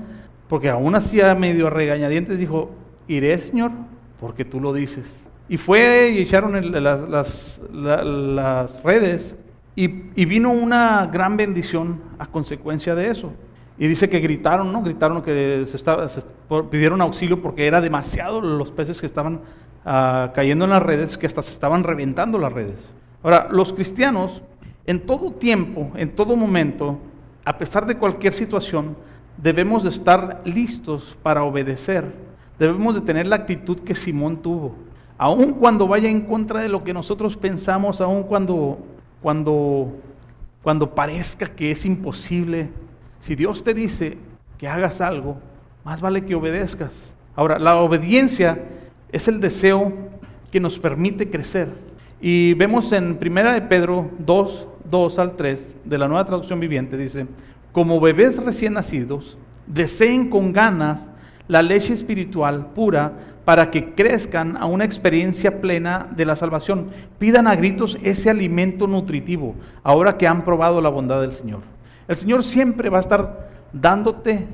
porque 0.49 0.67
aún 0.67 0.93
hacía 0.93 1.33
medio 1.35 1.69
regañadientes, 1.69 2.37
dijo, 2.37 2.69
iré, 3.07 3.37
Señor, 3.37 3.71
porque 4.19 4.43
tú 4.43 4.59
lo 4.59 4.73
dices. 4.73 5.23
Y 5.47 5.55
fue 5.55 6.11
y 6.15 6.21
echaron 6.21 6.73
las, 6.83 7.61
redes 8.83 9.35
y, 9.75 9.87
vino 10.25 10.51
una 10.51 11.07
gran 11.07 11.37
bendición 11.37 12.01
a 12.19 12.27
consecuencia 12.27 12.95
de 12.95 13.09
eso. 13.09 13.31
Y 13.77 13.87
dice 13.87 14.09
que 14.09 14.19
gritaron, 14.19 14.71
¿no? 14.71 14.83
Gritaron 14.83 15.21
que 15.21 15.63
se, 15.65 15.77
pidieron 16.69 17.01
auxilio 17.01 17.41
porque 17.41 17.65
era 17.65 17.81
demasiado 17.81 18.41
los 18.41 18.71
peces 18.71 18.99
que 18.99 19.07
estaban 19.07 19.41
ah, 19.85 20.31
cayendo 20.35 20.65
en 20.65 20.71
las 20.71 20.83
redes, 20.83 21.17
que 21.17 21.25
hasta 21.25 21.41
se 21.41 21.53
estaban 21.53 21.83
reventando 21.83 22.37
las 22.37 22.51
redes. 22.51 22.89
Ahora, 23.23 23.47
los 23.49 23.73
cristianos 23.73 24.43
en 24.85 24.99
todo 24.99 25.31
tiempo, 25.31 25.91
en 25.95 26.15
todo 26.15 26.35
momento, 26.35 26.99
a 27.45 27.57
pesar 27.57 27.85
de 27.85 27.97
cualquier 27.97 28.33
situación, 28.33 28.95
debemos 29.37 29.83
de 29.83 29.89
estar 29.89 30.41
listos 30.43 31.17
para 31.23 31.43
obedecer. 31.43 32.05
Debemos 32.59 32.95
de 32.95 33.01
tener 33.01 33.27
la 33.27 33.37
actitud 33.37 33.79
que 33.79 33.95
Simón 33.95 34.37
tuvo. 34.37 34.75
Aun 35.17 35.53
cuando 35.53 35.87
vaya 35.87 36.09
en 36.09 36.21
contra 36.21 36.61
de 36.61 36.69
lo 36.69 36.83
que 36.83 36.93
nosotros 36.93 37.37
pensamos, 37.37 38.01
aun 38.01 38.23
cuando, 38.23 38.79
cuando, 39.21 39.99
cuando 40.63 40.93
parezca 40.93 41.47
que 41.47 41.71
es 41.71 41.85
imposible, 41.85 42.69
si 43.19 43.35
Dios 43.35 43.63
te 43.63 43.73
dice 43.73 44.17
que 44.57 44.67
hagas 44.67 45.01
algo, 45.01 45.37
más 45.83 46.01
vale 46.01 46.25
que 46.25 46.35
obedezcas. 46.35 47.13
Ahora, 47.35 47.59
la 47.59 47.77
obediencia 47.77 48.63
es 49.11 49.27
el 49.27 49.39
deseo 49.39 49.93
que 50.51 50.59
nos 50.59 50.79
permite 50.79 51.29
crecer. 51.29 51.69
Y 52.19 52.53
vemos 52.53 52.91
en 52.91 53.17
1 53.19 53.53
de 53.53 53.61
Pedro 53.61 54.11
2, 54.19 54.67
2 54.89 55.19
al 55.19 55.35
3 55.35 55.75
de 55.85 55.97
la 55.97 56.07
nueva 56.07 56.25
traducción 56.25 56.59
viviente, 56.59 56.97
dice, 56.97 57.25
como 57.71 57.99
bebés 57.99 58.37
recién 58.37 58.73
nacidos, 58.73 59.37
deseen 59.65 60.29
con 60.29 60.51
ganas 60.51 61.09
la 61.47 61.61
leche 61.61 61.93
espiritual 61.93 62.67
pura 62.73 63.13
para 63.45 63.71
que 63.71 63.93
crezcan 63.93 64.57
a 64.57 64.65
una 64.65 64.85
experiencia 64.85 65.61
plena 65.61 66.07
de 66.15 66.25
la 66.25 66.35
salvación. 66.35 66.89
Pidan 67.19 67.47
a 67.47 67.55
gritos 67.55 67.97
ese 68.03 68.29
alimento 68.29 68.87
nutritivo, 68.87 69.55
ahora 69.83 70.17
que 70.17 70.27
han 70.27 70.45
probado 70.45 70.81
la 70.81 70.89
bondad 70.89 71.21
del 71.21 71.31
Señor. 71.31 71.61
El 72.07 72.15
Señor 72.15 72.43
siempre 72.43 72.89
va 72.89 72.97
a 72.97 73.01
estar 73.01 73.49
dándote 73.73 74.47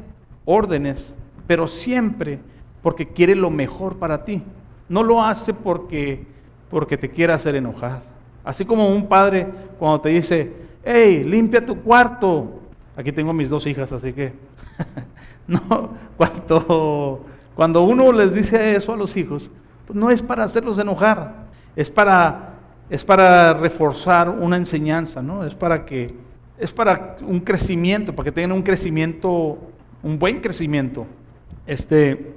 órdenes, 0.46 1.14
pero 1.46 1.68
siempre 1.68 2.40
porque 2.82 3.08
quiere 3.08 3.36
lo 3.36 3.50
mejor 3.50 3.98
para 3.98 4.24
ti. 4.24 4.44
No 4.90 5.04
lo 5.04 5.22
hace 5.22 5.54
porque 5.54 6.26
porque 6.70 6.98
te 6.98 7.10
quiere 7.10 7.34
hacer 7.34 7.56
enojar. 7.56 8.02
Así 8.44 8.66
como 8.66 8.90
un 8.90 9.08
padre 9.08 9.48
cuando 9.78 10.02
te 10.02 10.10
dice, 10.10 10.52
hey, 10.84 11.24
limpia 11.26 11.66
tu 11.66 11.82
cuarto. 11.82 12.62
Aquí 12.96 13.12
tengo 13.12 13.34
mis 13.34 13.50
dos 13.50 13.66
hijas, 13.68 13.92
así 13.92 14.14
que 14.14 14.34
no, 15.70 15.90
cuando, 16.18 17.26
cuando 17.56 17.84
uno 17.84 18.12
les 18.12 18.34
dice 18.34 18.76
eso 18.76 18.94
a 18.94 18.98
los 18.98 19.16
hijos, 19.18 19.50
pues 19.86 19.98
no 19.98 20.10
es 20.10 20.22
para 20.22 20.44
hacerlos 20.44 20.78
enojar, 20.80 21.48
es 21.76 21.90
para, 21.90 22.56
es 22.90 23.04
para 23.04 23.54
reforzar 23.54 24.30
una 24.30 24.58
enseñanza, 24.58 25.22
¿no? 25.22 25.46
Es 25.46 25.56
para 25.56 25.86
que, 25.86 26.14
es 26.58 26.72
para 26.72 27.18
un 27.22 27.40
crecimiento, 27.40 28.14
para 28.14 28.26
que 28.26 28.32
tengan 28.32 28.52
un 28.52 28.64
crecimiento, 28.64 29.58
un 30.04 30.20
buen 30.20 30.42
crecimiento. 30.42 31.06
Este, 31.66 32.36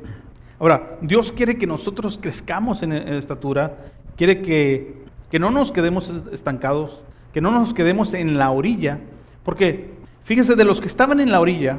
ahora, 0.58 0.98
Dios 1.00 1.32
quiere 1.32 1.56
que 1.56 1.66
nosotros 1.66 2.18
crezcamos 2.20 2.82
en 2.82 2.92
estatura 2.92 3.76
quiere 4.20 4.42
que, 4.42 5.38
no 5.38 5.50
nos 5.50 5.72
quedemos 5.72 6.12
estancados, 6.30 7.04
que 7.32 7.40
no 7.40 7.50
nos 7.50 7.72
quedemos 7.72 8.12
en 8.12 8.36
la 8.36 8.50
orilla, 8.50 8.98
porque 9.46 9.92
fíjense, 10.24 10.56
de 10.56 10.64
los 10.64 10.78
que 10.82 10.88
estaban 10.88 11.20
en 11.20 11.30
la 11.30 11.40
orilla, 11.40 11.78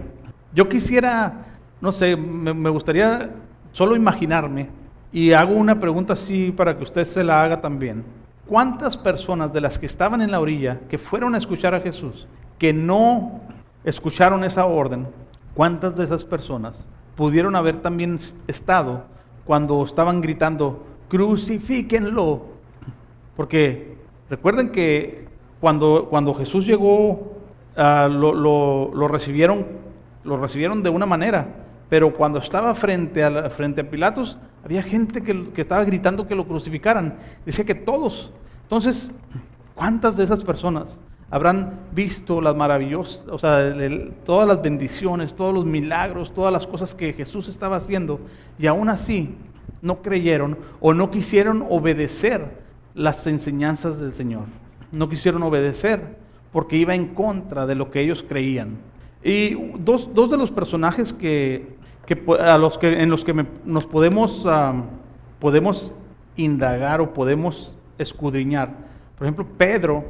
yo 0.53 0.69
quisiera, 0.69 1.45
no 1.79 1.91
sé, 1.91 2.15
me, 2.15 2.69
gustaría 2.69 3.29
solo 3.71 3.95
imaginarme, 3.95 4.69
y 5.11 5.33
hago 5.33 5.55
una 5.55 5.79
pregunta 5.79 6.13
así 6.13 6.51
para 6.51 6.77
que 6.77 6.83
usted 6.83 7.05
se 7.05 7.23
la 7.23 7.43
haga 7.43 7.61
también. 7.61 8.03
¿Cuántas 8.47 8.97
personas 8.97 9.53
de 9.53 9.61
las 9.61 9.77
que 9.77 9.85
estaban 9.85 10.21
en 10.21 10.31
la 10.31 10.39
orilla, 10.39 10.79
que 10.89 10.97
fueron 10.97 11.35
a 11.35 11.37
escuchar 11.37 11.73
a 11.73 11.81
Jesús, 11.81 12.27
que 12.57 12.73
no 12.73 13.41
escucharon 13.83 14.43
esa 14.43 14.65
orden, 14.65 15.07
cuántas 15.53 15.95
de 15.95 16.03
esas 16.03 16.25
personas 16.25 16.87
pudieron 17.15 17.55
haber 17.55 17.77
también 17.77 18.17
estado 18.47 19.03
cuando 19.45 19.83
estaban 19.83 20.21
gritando, 20.21 20.85
crucifíquenlo. 21.09 22.45
Porque 23.35 23.97
recuerden 24.29 24.69
que 24.69 25.27
cuando, 25.59 26.07
cuando 26.09 26.33
Jesús 26.33 26.65
llegó, 26.65 27.33
ah, 27.75 28.07
lo, 28.09 29.07
recibieron, 29.07 29.65
lo 30.23 30.37
recibieron 30.37 30.83
de 30.83 30.89
una 30.89 31.05
manera, 31.05 31.47
pero 31.89 32.13
cuando 32.13 32.39
estaba 32.39 32.73
frente 32.75 33.23
a, 33.23 33.49
frente 33.49 33.81
a 33.81 33.89
Pilatos, 33.89 34.37
había 34.63 34.83
gente 34.83 35.21
que, 35.21 35.51
estaba 35.55 35.83
gritando 35.83 36.27
que 36.27 36.35
lo 36.35 36.47
crucificaran. 36.47 37.17
Decía 37.45 37.65
que 37.65 37.75
todos. 37.75 38.31
Entonces, 38.63 39.11
¿cuántas 39.75 40.15
de 40.15 40.23
esas 40.23 40.43
personas 40.43 40.99
habrán 41.29 41.79
visto 41.93 42.41
las 42.41 42.55
maravillosas, 42.55 43.25
o 43.29 43.37
sea, 43.37 43.73
todas 44.25 44.47
las 44.47 44.61
bendiciones, 44.61 45.33
todos 45.33 45.53
los 45.53 45.65
milagros, 45.65 46.33
todas 46.33 46.51
las 46.51 46.67
cosas 46.67 46.93
que 46.93 47.13
Jesús 47.13 47.47
estaba 47.47 47.77
haciendo, 47.77 48.19
y 48.59 48.67
aún 48.67 48.89
así 48.89 49.35
no 49.81 50.01
creyeron 50.01 50.57
o 50.81 50.93
no 50.93 51.09
quisieron 51.09 51.65
obedecer 51.69 52.59
las 52.93 53.25
enseñanzas 53.27 53.97
del 53.97 54.13
Señor. 54.13 54.43
No 54.91 55.07
quisieron 55.07 55.41
obedecer 55.43 56.17
porque 56.51 56.75
iba 56.75 56.93
en 56.95 57.13
contra 57.13 57.65
de 57.65 57.75
lo 57.75 57.89
que 57.91 58.01
ellos 58.01 58.25
creían. 58.27 58.77
Y 59.23 59.55
dos, 59.79 60.13
de 60.13 60.37
los 60.37 60.51
personajes 60.51 61.13
que, 61.13 61.75
a 62.39 62.57
los 62.57 62.77
que, 62.77 63.01
en 63.01 63.09
los 63.09 63.23
que 63.23 63.45
nos 63.65 63.85
podemos, 63.85 64.47
podemos 65.39 65.93
indagar 66.35 67.01
o 67.01 67.13
podemos 67.13 67.77
escudriñar. 67.97 68.69
Por 69.17 69.27
ejemplo, 69.27 69.45
Pedro. 69.57 70.03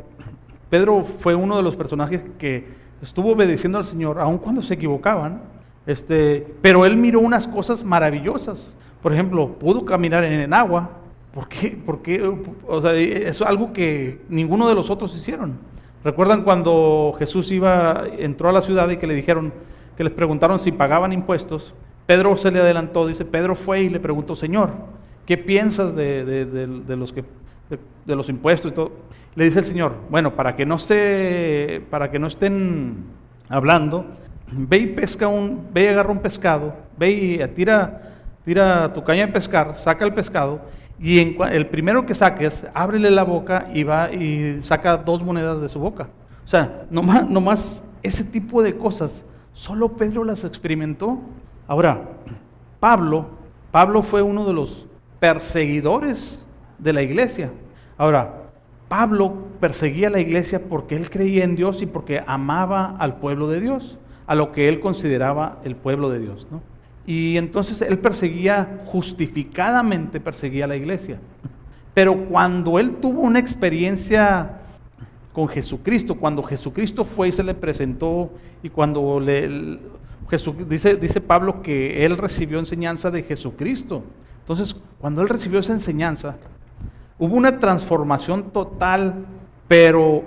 Pedro 0.69 1.03
fue 1.03 1.35
uno 1.35 1.57
de 1.57 1.63
los 1.63 1.75
personajes 1.75 2.23
que 2.37 2.65
estuvo 3.01 3.31
obedeciendo 3.31 3.77
al 3.77 3.85
Señor, 3.85 4.19
aun 4.19 4.37
cuando 4.37 4.61
se 4.61 4.75
equivocaban. 4.75 5.41
Este, 5.85 6.55
pero 6.61 6.85
él 6.85 6.95
miró 6.95 7.19
unas 7.19 7.47
cosas 7.47 7.83
maravillosas. 7.83 8.75
Por 9.01 9.11
ejemplo, 9.11 9.53
pudo 9.53 9.83
caminar 9.83 10.23
en 10.23 10.33
el 10.33 10.53
agua. 10.53 10.91
¿Por 11.33 11.47
qué? 11.47 11.77
Porque, 11.85 12.23
o 12.67 12.81
sea, 12.81 12.93
es 12.93 13.41
algo 13.41 13.73
que 13.73 14.21
ninguno 14.29 14.67
de 14.69 14.75
los 14.75 14.89
otros 14.89 15.15
hicieron. 15.15 15.57
¿Recuerdan 16.03 16.43
cuando 16.43 17.13
Jesús 17.19 17.51
iba, 17.51 18.05
entró 18.17 18.49
a 18.49 18.51
la 18.51 18.61
ciudad 18.61 18.89
y 18.89 18.97
que 18.97 19.05
le 19.05 19.13
dijeron, 19.13 19.53
que 19.95 20.03
les 20.03 20.13
preguntaron 20.13 20.57
si 20.57 20.71
pagaban 20.71 21.13
impuestos? 21.13 21.75
Pedro 22.07 22.35
se 22.37 22.49
le 22.51 22.59
adelantó, 22.59 23.05
dice, 23.05 23.23
Pedro 23.23 23.53
fue 23.53 23.83
y 23.83 23.89
le 23.89 23.99
preguntó, 23.99 24.35
Señor, 24.35 24.71
¿qué 25.25 25.37
piensas 25.37 25.95
de, 25.95 26.95
los, 26.97 27.13
que, 27.13 27.23
de, 28.05 28.15
los 28.15 28.29
impuestos 28.29 28.71
y 28.71 28.75
todo? 28.75 28.91
Le 29.35 29.45
dice 29.45 29.59
el 29.59 29.65
Señor, 29.65 29.93
bueno, 30.09 30.35
para 30.35 30.55
que 30.55 30.65
no, 30.65 30.79
se, 30.79 31.83
para 31.91 32.09
que 32.09 32.17
no 32.17 32.27
estén 32.27 33.05
hablando, 33.47 34.05
ve 34.51 34.77
y 34.77 34.87
pesca 34.87 35.27
un, 35.27 35.67
ve 35.71 35.83
y 35.83 35.87
agarra 35.87 36.11
un 36.11 36.19
pescado, 36.19 36.73
ve 36.97 37.11
y 37.11 37.47
tira 37.49 38.11
tira 38.43 38.91
tu 38.93 39.03
caña 39.03 39.27
de 39.27 39.33
pescar, 39.33 39.75
saca 39.75 40.05
el 40.05 40.13
pescado 40.13 40.61
y 41.01 41.19
el 41.19 41.65
primero 41.67 42.05
que 42.05 42.13
saques, 42.13 42.67
ábrele 42.75 43.09
la 43.09 43.23
boca 43.23 43.67
y 43.73 43.83
va 43.83 44.11
y 44.11 44.61
saca 44.61 44.97
dos 44.97 45.23
monedas 45.23 45.59
de 45.59 45.67
su 45.67 45.79
boca. 45.79 46.09
O 46.45 46.47
sea, 46.47 46.85
nomás, 46.91 47.27
nomás 47.27 47.83
ese 48.03 48.23
tipo 48.23 48.61
de 48.61 48.77
cosas, 48.77 49.25
solo 49.51 49.93
Pedro 49.93 50.23
las 50.23 50.43
experimentó. 50.43 51.19
Ahora, 51.67 52.03
Pablo, 52.79 53.25
Pablo 53.71 54.03
fue 54.03 54.21
uno 54.21 54.45
de 54.45 54.53
los 54.53 54.85
perseguidores 55.19 56.39
de 56.77 56.93
la 56.93 57.01
iglesia. 57.01 57.51
Ahora, 57.97 58.35
Pablo 58.87 59.33
perseguía 59.59 60.09
a 60.09 60.11
la 60.11 60.19
iglesia 60.19 60.61
porque 60.69 60.95
él 60.95 61.09
creía 61.09 61.43
en 61.43 61.55
Dios 61.55 61.81
y 61.81 61.87
porque 61.87 62.23
amaba 62.27 62.95
al 62.99 63.15
pueblo 63.15 63.47
de 63.47 63.59
Dios, 63.59 63.97
a 64.27 64.35
lo 64.35 64.51
que 64.51 64.69
él 64.69 64.79
consideraba 64.79 65.57
el 65.63 65.75
pueblo 65.75 66.11
de 66.11 66.19
Dios, 66.19 66.47
¿no? 66.51 66.61
Y 67.05 67.37
entonces 67.37 67.81
él 67.81 67.97
perseguía, 67.99 68.81
justificadamente 68.85 70.19
perseguía 70.19 70.65
a 70.65 70.67
la 70.67 70.75
iglesia. 70.75 71.19
Pero 71.93 72.25
cuando 72.25 72.79
él 72.79 72.95
tuvo 72.95 73.21
una 73.21 73.39
experiencia 73.39 74.59
con 75.33 75.47
Jesucristo, 75.47 76.15
cuando 76.15 76.43
Jesucristo 76.43 77.03
fue 77.05 77.29
y 77.29 77.31
se 77.31 77.43
le 77.43 77.53
presentó, 77.53 78.31
y 78.63 78.69
cuando 78.69 79.19
le, 79.19 79.79
Jesús, 80.29 80.55
dice, 80.69 80.95
dice 80.95 81.19
Pablo 81.19 81.61
que 81.61 82.05
él 82.05 82.17
recibió 82.17 82.59
enseñanza 82.59 83.11
de 83.11 83.23
Jesucristo. 83.23 84.03
Entonces, 84.39 84.75
cuando 84.99 85.21
él 85.21 85.29
recibió 85.29 85.59
esa 85.59 85.73
enseñanza, 85.73 86.35
hubo 87.19 87.35
una 87.35 87.59
transformación 87.59 88.51
total, 88.51 89.25
pero 89.67 90.23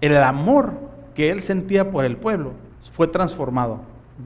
el 0.00 0.16
amor 0.18 0.72
que 1.14 1.30
él 1.30 1.40
sentía 1.40 1.90
por 1.90 2.04
el 2.04 2.16
pueblo 2.16 2.52
fue 2.92 3.08
transformado. 3.08 3.80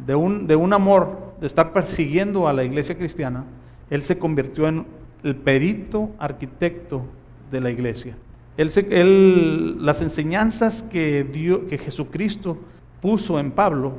De 0.07 0.15
un, 0.15 0.47
de 0.47 0.57
un 0.57 0.73
amor 0.73 1.24
de 1.45 1.49
estar 1.49 1.75
persiguiendo 1.75 2.49
a 2.49 2.55
la 2.55 2.65
iglesia 2.65 2.97
cristiana, 2.97 3.45
él 3.91 4.01
se 4.01 4.17
convirtió 4.17 4.67
en 4.67 4.87
el 5.23 5.37
perito 5.37 6.09
arquitecto 6.19 7.05
de 7.51 7.61
la 7.61 7.71
iglesia. 7.71 8.17
Él, 8.57 9.85
las 9.85 10.01
enseñanzas 10.01 10.83
que, 10.83 11.23
dio, 11.23 11.69
que 11.69 11.77
Jesucristo 11.77 12.57
puso 13.03 13.39
en 13.39 13.51
Pablo, 13.51 13.93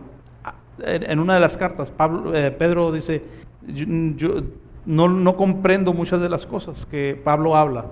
en 0.80 1.20
una 1.20 1.36
de 1.36 1.40
las 1.40 1.56
cartas, 1.56 1.94
eh, 2.34 2.56
Pedro 2.58 2.92
dice, 2.92 3.22
yo, 3.68 4.42
no, 4.88 5.08
no, 5.08 5.38
comprendo 5.38 5.94
muchas 5.94 6.22
de 6.22 6.30
las 6.30 6.48
cosas 6.48 6.88
que 6.88 7.22
Pablo 7.24 7.56
habla, 7.56 7.86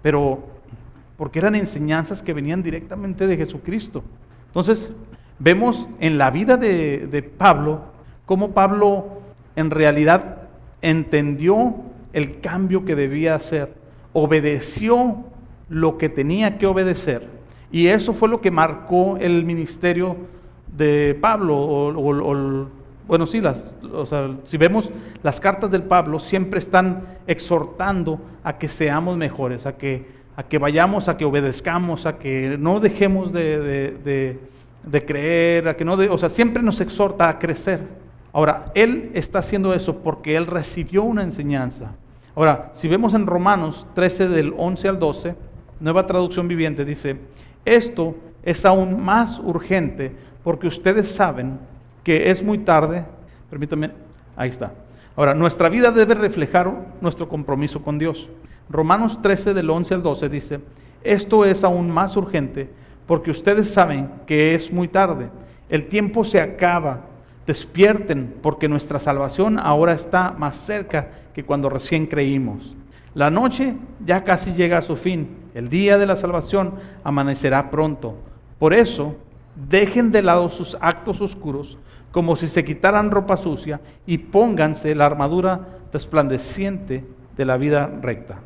pero 0.00 0.42
porque 1.18 1.38
eran 1.38 1.54
enseñanzas 1.54 2.22
que 2.22 2.32
venían 2.32 2.62
directamente 2.62 3.26
de 3.26 3.36
Jesucristo. 3.36 4.02
Entonces, 4.46 4.88
vemos 5.38 5.86
en 6.00 6.16
la 6.16 6.30
vida 6.30 6.56
de, 6.56 7.06
de 7.08 7.22
Pablo 7.22 7.92
cómo 8.26 8.52
Pablo 8.52 9.20
en 9.56 9.70
realidad 9.70 10.42
entendió 10.82 11.74
el 12.12 12.40
cambio 12.40 12.84
que 12.84 12.94
debía 12.94 13.34
hacer, 13.34 13.74
obedeció 14.12 15.24
lo 15.68 15.98
que 15.98 16.08
tenía 16.08 16.58
que 16.58 16.66
obedecer. 16.66 17.28
Y 17.72 17.88
eso 17.88 18.14
fue 18.14 18.28
lo 18.28 18.40
que 18.40 18.50
marcó 18.50 19.16
el 19.16 19.44
ministerio 19.44 20.16
de 20.68 21.18
Pablo. 21.20 21.56
O, 21.56 22.66
bueno, 23.06 23.26
sí, 23.26 23.40
las, 23.40 23.74
si 24.44 24.56
vemos 24.56 24.90
las 25.22 25.40
cartas 25.40 25.70
del 25.70 25.82
Pablo, 25.82 26.18
siempre 26.18 26.60
están 26.60 27.02
exhortando 27.26 28.20
a 28.44 28.56
que 28.58 28.68
seamos 28.68 29.16
mejores, 29.16 29.66
a 29.66 29.76
que, 29.76 30.06
a 30.36 30.44
que 30.44 30.58
vayamos, 30.58 31.08
a 31.08 31.16
que 31.16 31.24
obedezcamos, 31.24 32.06
a 32.06 32.18
que 32.18 32.56
no 32.58 32.78
dejemos 32.80 33.32
de, 33.32 34.38
de 34.84 35.04
creer, 35.04 35.68
a 35.68 35.76
que 35.76 35.84
no, 35.84 35.94
o 35.94 36.18
sea, 36.18 36.28
siempre 36.28 36.62
nos 36.62 36.80
exhorta 36.80 37.28
a 37.28 37.38
crecer. 37.38 38.03
Ahora, 38.34 38.72
él 38.74 39.12
está 39.14 39.38
haciendo 39.38 39.72
eso 39.74 39.98
porque 39.98 40.34
él 40.36 40.46
recibió 40.46 41.04
una 41.04 41.22
enseñanza. 41.22 41.92
Ahora, 42.34 42.70
si 42.74 42.88
vemos 42.88 43.14
en 43.14 43.28
Romanos 43.28 43.86
13 43.94 44.28
del 44.28 44.52
11 44.58 44.88
al 44.88 44.98
12, 44.98 45.36
nueva 45.78 46.04
traducción 46.04 46.48
viviente 46.48 46.84
dice, 46.84 47.16
esto 47.64 48.16
es 48.42 48.64
aún 48.64 49.00
más 49.04 49.38
urgente 49.38 50.10
porque 50.42 50.66
ustedes 50.66 51.12
saben 51.12 51.60
que 52.02 52.32
es 52.32 52.42
muy 52.42 52.58
tarde. 52.58 53.04
Permítanme, 53.48 53.92
ahí 54.36 54.48
está. 54.48 54.72
Ahora, 55.14 55.32
nuestra 55.32 55.68
vida 55.68 55.92
debe 55.92 56.16
reflejar 56.16 56.72
nuestro 57.00 57.28
compromiso 57.28 57.82
con 57.82 58.00
Dios. 58.00 58.28
Romanos 58.68 59.22
13 59.22 59.54
del 59.54 59.70
11 59.70 59.94
al 59.94 60.02
12 60.02 60.28
dice, 60.28 60.60
esto 61.04 61.44
es 61.44 61.62
aún 61.62 61.88
más 61.88 62.16
urgente 62.16 62.68
porque 63.06 63.30
ustedes 63.30 63.70
saben 63.70 64.10
que 64.26 64.56
es 64.56 64.72
muy 64.72 64.88
tarde. 64.88 65.28
El 65.68 65.86
tiempo 65.86 66.24
se 66.24 66.40
acaba. 66.40 67.13
Despierten 67.46 68.34
porque 68.42 68.68
nuestra 68.68 68.98
salvación 68.98 69.58
ahora 69.58 69.92
está 69.92 70.34
más 70.38 70.56
cerca 70.56 71.08
que 71.34 71.44
cuando 71.44 71.68
recién 71.68 72.06
creímos. 72.06 72.76
La 73.14 73.30
noche 73.30 73.74
ya 74.04 74.24
casi 74.24 74.52
llega 74.54 74.78
a 74.78 74.82
su 74.82 74.96
fin. 74.96 75.28
El 75.54 75.68
día 75.68 75.98
de 75.98 76.06
la 76.06 76.16
salvación 76.16 76.74
amanecerá 77.04 77.70
pronto. 77.70 78.16
Por 78.58 78.74
eso, 78.74 79.16
dejen 79.68 80.10
de 80.10 80.22
lado 80.22 80.48
sus 80.50 80.76
actos 80.80 81.20
oscuros 81.20 81.78
como 82.10 82.36
si 82.36 82.48
se 82.48 82.64
quitaran 82.64 83.10
ropa 83.10 83.36
sucia 83.36 83.80
y 84.06 84.18
pónganse 84.18 84.94
la 84.94 85.06
armadura 85.06 85.80
resplandeciente 85.92 87.04
de 87.36 87.44
la 87.44 87.56
vida 87.56 87.90
recta. 88.00 88.38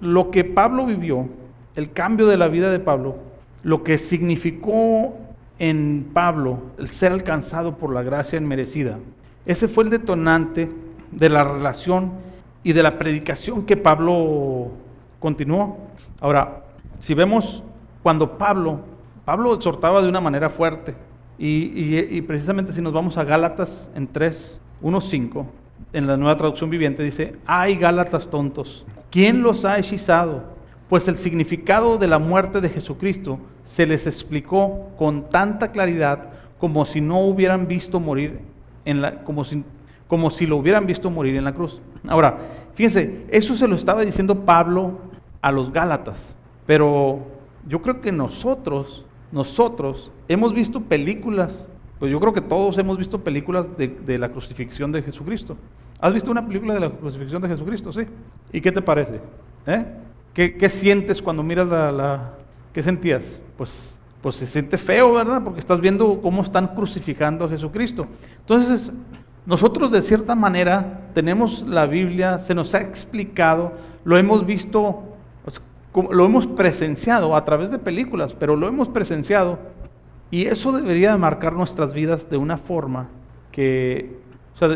lo 0.00 0.30
que 0.30 0.44
Pablo 0.44 0.86
vivió, 0.86 1.28
el 1.76 1.92
cambio 1.92 2.26
de 2.26 2.36
la 2.36 2.48
vida 2.48 2.70
de 2.70 2.80
Pablo, 2.80 3.16
lo 3.62 3.82
que 3.82 3.96
significó 3.96 5.16
en 5.58 6.10
Pablo 6.12 6.58
el 6.78 6.88
ser 6.88 7.12
alcanzado 7.12 7.76
por 7.76 7.92
la 7.92 8.02
gracia 8.02 8.38
inmerecida, 8.38 8.98
ese 9.46 9.68
fue 9.68 9.84
el 9.84 9.90
detonante 9.90 10.70
de 11.10 11.28
la 11.28 11.44
relación 11.44 12.12
y 12.62 12.72
de 12.72 12.82
la 12.82 12.98
predicación 12.98 13.64
que 13.64 13.76
Pablo 13.76 14.70
continuó. 15.20 15.78
Ahora, 16.20 16.64
si 16.98 17.14
vemos 17.14 17.62
cuando 18.02 18.38
Pablo, 18.38 18.80
Pablo 19.24 19.54
exhortaba 19.54 20.02
de 20.02 20.08
una 20.08 20.20
manera 20.20 20.50
fuerte, 20.50 20.94
y, 21.36 22.20
precisamente 22.22 22.72
si 22.72 22.80
nos 22.80 22.92
vamos 22.92 23.16
a 23.16 23.24
Gálatas 23.24 23.90
en 23.94 24.06
3, 24.06 24.58
1, 24.82 25.00
5, 25.00 25.46
en 25.92 26.06
la 26.06 26.16
nueva 26.16 26.36
traducción 26.36 26.70
viviente 26.70 27.02
dice, 27.02 27.36
ay 27.46 27.76
Gálatas 27.76 28.28
tontos, 28.28 28.84
¿quién 29.10 29.42
los 29.42 29.64
ha 29.64 29.78
hechizado? 29.78 30.44
Pues 30.94 31.08
el 31.08 31.16
significado 31.16 31.98
de 31.98 32.06
la 32.06 32.20
muerte 32.20 32.60
de 32.60 32.68
Jesucristo 32.68 33.40
se 33.64 33.84
les 33.84 34.06
explicó 34.06 34.90
con 34.96 35.28
tanta 35.28 35.72
claridad 35.72 36.28
como 36.60 36.84
si 36.84 37.00
no 37.00 37.18
hubieran 37.18 37.66
visto 37.66 37.98
morir 37.98 38.38
en 38.84 39.02
la, 39.02 39.24
como 39.24 39.44
si 39.44 39.64
como 40.06 40.30
si 40.30 40.46
lo 40.46 40.56
hubieran 40.56 40.86
visto 40.86 41.10
morir 41.10 41.34
en 41.34 41.42
la 41.42 41.52
cruz. 41.52 41.82
Ahora, 42.06 42.38
fíjense, 42.74 43.26
eso 43.28 43.56
se 43.56 43.66
lo 43.66 43.74
estaba 43.74 44.04
diciendo 44.04 44.44
Pablo 44.44 45.00
a 45.42 45.50
los 45.50 45.72
Gálatas, 45.72 46.36
pero 46.64 47.26
yo 47.66 47.82
creo 47.82 48.00
que 48.00 48.12
nosotros, 48.12 49.04
nosotros 49.32 50.12
hemos 50.28 50.54
visto 50.54 50.80
películas, 50.80 51.68
pues 51.98 52.12
yo 52.12 52.20
creo 52.20 52.32
que 52.32 52.40
todos 52.40 52.78
hemos 52.78 52.98
visto 52.98 53.24
películas 53.24 53.68
de, 53.76 54.16
la 54.16 54.28
crucifixión 54.28 54.92
de 54.92 55.02
Jesucristo. 55.02 55.56
¿Has 55.98 56.14
visto 56.14 56.30
una 56.30 56.46
película 56.46 56.72
de 56.74 56.78
la 56.78 56.90
crucifixión 56.90 57.42
de 57.42 57.48
Jesucristo? 57.48 57.92
Sí. 57.92 58.02
¿Y 58.52 58.60
qué 58.60 58.70
te 58.70 58.80
parece? 58.80 59.20
¿Eh? 59.66 59.84
¿Qué, 60.34 60.68
sientes 60.68 61.22
cuando 61.22 61.42
miras 61.42 61.68
la, 61.68 61.92
la... 61.92 62.34
¿Qué 62.72 62.82
sentías? 62.82 63.38
Pues, 63.56 63.96
pues 64.20 64.34
se 64.34 64.46
siente 64.46 64.76
feo, 64.76 65.12
¿verdad? 65.12 65.42
Porque 65.44 65.60
estás 65.60 65.80
viendo 65.80 66.20
cómo 66.20 66.42
están 66.42 66.74
crucificando 66.74 67.44
a 67.44 67.48
Jesucristo. 67.48 68.08
Entonces, 68.40 68.90
nosotros 69.46 69.92
de 69.92 70.02
cierta 70.02 70.34
manera 70.34 71.10
tenemos 71.14 71.62
la 71.68 71.86
Biblia, 71.86 72.38
se 72.40 72.54
nos 72.54 72.74
ha 72.74 72.80
explicado, 72.80 73.74
lo 74.04 74.16
hemos 74.16 74.44
visto, 74.44 75.04
lo 76.10 76.24
hemos 76.24 76.46
presenciado 76.46 77.36
a 77.36 77.44
través 77.44 77.70
de 77.70 77.78
películas, 77.78 78.34
pero 78.34 78.56
lo 78.56 78.66
hemos 78.66 78.88
presenciado 78.88 79.58
y 80.30 80.46
eso 80.46 80.72
debería 80.72 81.16
marcar 81.16 81.52
nuestras 81.52 81.92
vidas 81.92 82.28
de 82.28 82.38
una 82.38 82.56
forma 82.56 83.08
que, 83.52 84.16
o 84.56 84.58
sea, 84.58 84.68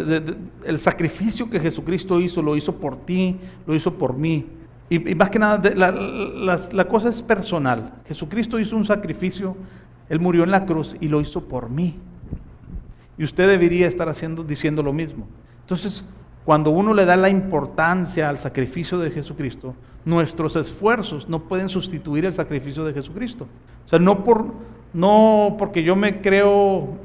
el 0.64 0.78
sacrificio 0.78 1.50
que 1.50 1.58
Jesucristo 1.58 2.20
hizo, 2.20 2.42
lo 2.42 2.54
hizo 2.54 2.76
por 2.76 2.96
ti, 2.96 3.36
lo 3.66 3.74
hizo 3.74 3.94
por 3.94 4.14
mí. 4.16 4.46
Y, 4.90 5.14
más 5.14 5.30
que 5.30 5.38
nada, 5.38 5.70
la, 5.74 6.58
la 6.72 6.88
cosa 6.88 7.10
es 7.10 7.22
personal. 7.22 7.92
Jesucristo 8.06 8.58
hizo 8.58 8.76
un 8.76 8.84
sacrificio, 8.84 9.56
Él 10.08 10.20
murió 10.20 10.44
en 10.44 10.50
la 10.50 10.64
cruz 10.64 10.96
y 11.00 11.08
lo 11.08 11.20
hizo 11.20 11.44
por 11.44 11.68
mí. 11.68 11.98
Y 13.18 13.24
usted 13.24 13.48
debería 13.48 13.86
estar 13.86 14.08
haciendo, 14.08 14.44
diciendo 14.44 14.82
lo 14.82 14.92
mismo. 14.92 15.26
Entonces, 15.60 16.04
cuando 16.44 16.70
uno 16.70 16.94
le 16.94 17.04
da 17.04 17.16
la 17.16 17.28
importancia 17.28 18.28
al 18.28 18.38
sacrificio 18.38 18.98
de 18.98 19.10
Jesucristo, 19.10 19.74
nuestros 20.04 20.56
esfuerzos 20.56 21.28
no 21.28 21.40
pueden 21.40 21.68
sustituir 21.68 22.24
el 22.24 22.32
sacrificio 22.32 22.84
de 22.84 22.94
Jesucristo. 22.94 23.46
O 23.84 23.88
sea, 23.88 23.98
no, 23.98 24.24
por, 24.24 24.46
no 24.94 25.56
porque 25.58 25.82
yo 25.82 25.96
me 25.96 26.22
creo 26.22 26.96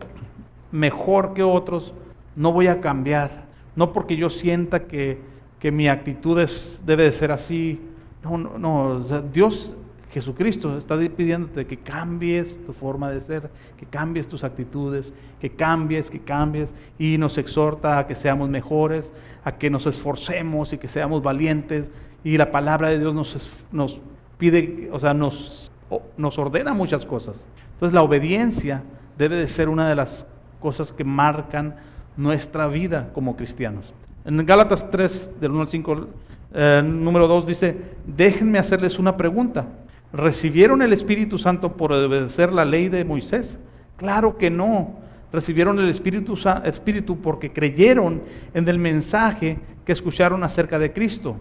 mejor 0.72 1.34
que 1.34 1.44
otros, 1.44 1.94
no 2.36 2.54
voy 2.54 2.68
a 2.68 2.80
cambiar. 2.80 3.44
No 3.76 3.92
porque 3.92 4.16
yo 4.16 4.30
sienta 4.30 4.86
que, 4.86 5.20
que 5.64 5.72
mi 5.72 5.88
actitud 5.88 6.38
debe 6.84 7.04
de 7.06 7.12
ser 7.14 7.32
así. 7.32 7.80
No, 8.22 8.38
no, 8.38 8.60
no. 8.60 9.00
Dios 9.32 9.74
Jesucristo 10.12 10.78
está 10.78 10.98
pidiéndote 10.98 11.66
que 11.66 11.78
cambies 11.78 12.62
tu 12.66 12.74
forma 12.74 13.10
de 13.10 13.22
ser, 13.22 13.50
que 13.78 13.86
cambies 13.86 14.28
tus 14.28 14.44
actitudes, 14.44 15.14
que 15.40 15.50
cambies, 15.50 16.10
que 16.10 16.20
cambies, 16.20 16.74
y 17.00 17.18
nos 17.18 17.38
exhorta 17.38 17.98
a 17.98 18.08
que 18.08 18.14
seamos 18.14 18.50
mejores, 18.50 19.14
a 19.46 19.54
que 19.54 19.70
nos 19.70 19.86
esforcemos 19.86 20.74
y 20.74 20.78
que 20.80 20.90
seamos 20.90 21.24
valientes, 21.24 21.94
y 22.26 22.36
la 22.36 22.52
palabra 22.52 22.90
de 22.90 23.00
Dios 23.00 23.14
nos, 23.14 23.64
nos 23.72 24.02
pide, 24.38 24.90
o 24.92 25.00
sea, 25.00 25.14
nos, 25.14 25.72
nos 26.18 26.38
ordena 26.40 26.74
muchas 26.74 27.06
cosas. 27.06 27.48
Entonces 27.76 27.94
la 27.94 28.04
obediencia 28.04 28.84
debe 29.18 29.38
de 29.38 29.48
ser 29.48 29.70
una 29.70 29.88
de 29.88 29.96
las 29.96 30.28
cosas 30.60 30.92
que 30.92 31.06
marcan 31.06 31.78
nuestra 32.18 32.68
vida 32.68 33.12
como 33.14 33.38
cristianos. 33.38 33.94
En 34.26 34.46
Gálatas 34.46 34.90
3, 34.90 35.34
del 35.42 35.52
1 35.52 35.62
al 35.62 35.68
5, 35.68 36.08
eh, 36.54 36.82
número 36.86 37.28
2 37.28 37.46
dice, 37.46 37.76
déjenme 38.06 38.58
hacerles 38.58 38.98
una 39.00 39.18
pregunta. 39.18 39.68
¿Recibieron 40.14 40.82
el 40.82 40.94
Espíritu 40.94 41.38
Santo 41.38 41.76
por 41.76 41.92
obedecer 41.92 42.54
la 42.54 42.64
ley 42.64 42.88
de 42.88 43.04
Moisés? 43.04 43.58
Claro 43.98 44.38
que 44.38 44.50
no. 44.50 44.96
Recibieron 45.32 45.80
el 45.80 45.90
Espíritu, 45.90 46.38
Espíritu 46.64 47.20
porque 47.20 47.52
creyeron 47.52 48.22
en 48.54 48.68
el 48.70 48.78
mensaje 48.78 49.58
que 49.84 49.92
escucharon 49.92 50.44
acerca 50.44 50.80
de 50.80 50.94
Cristo. 50.94 51.36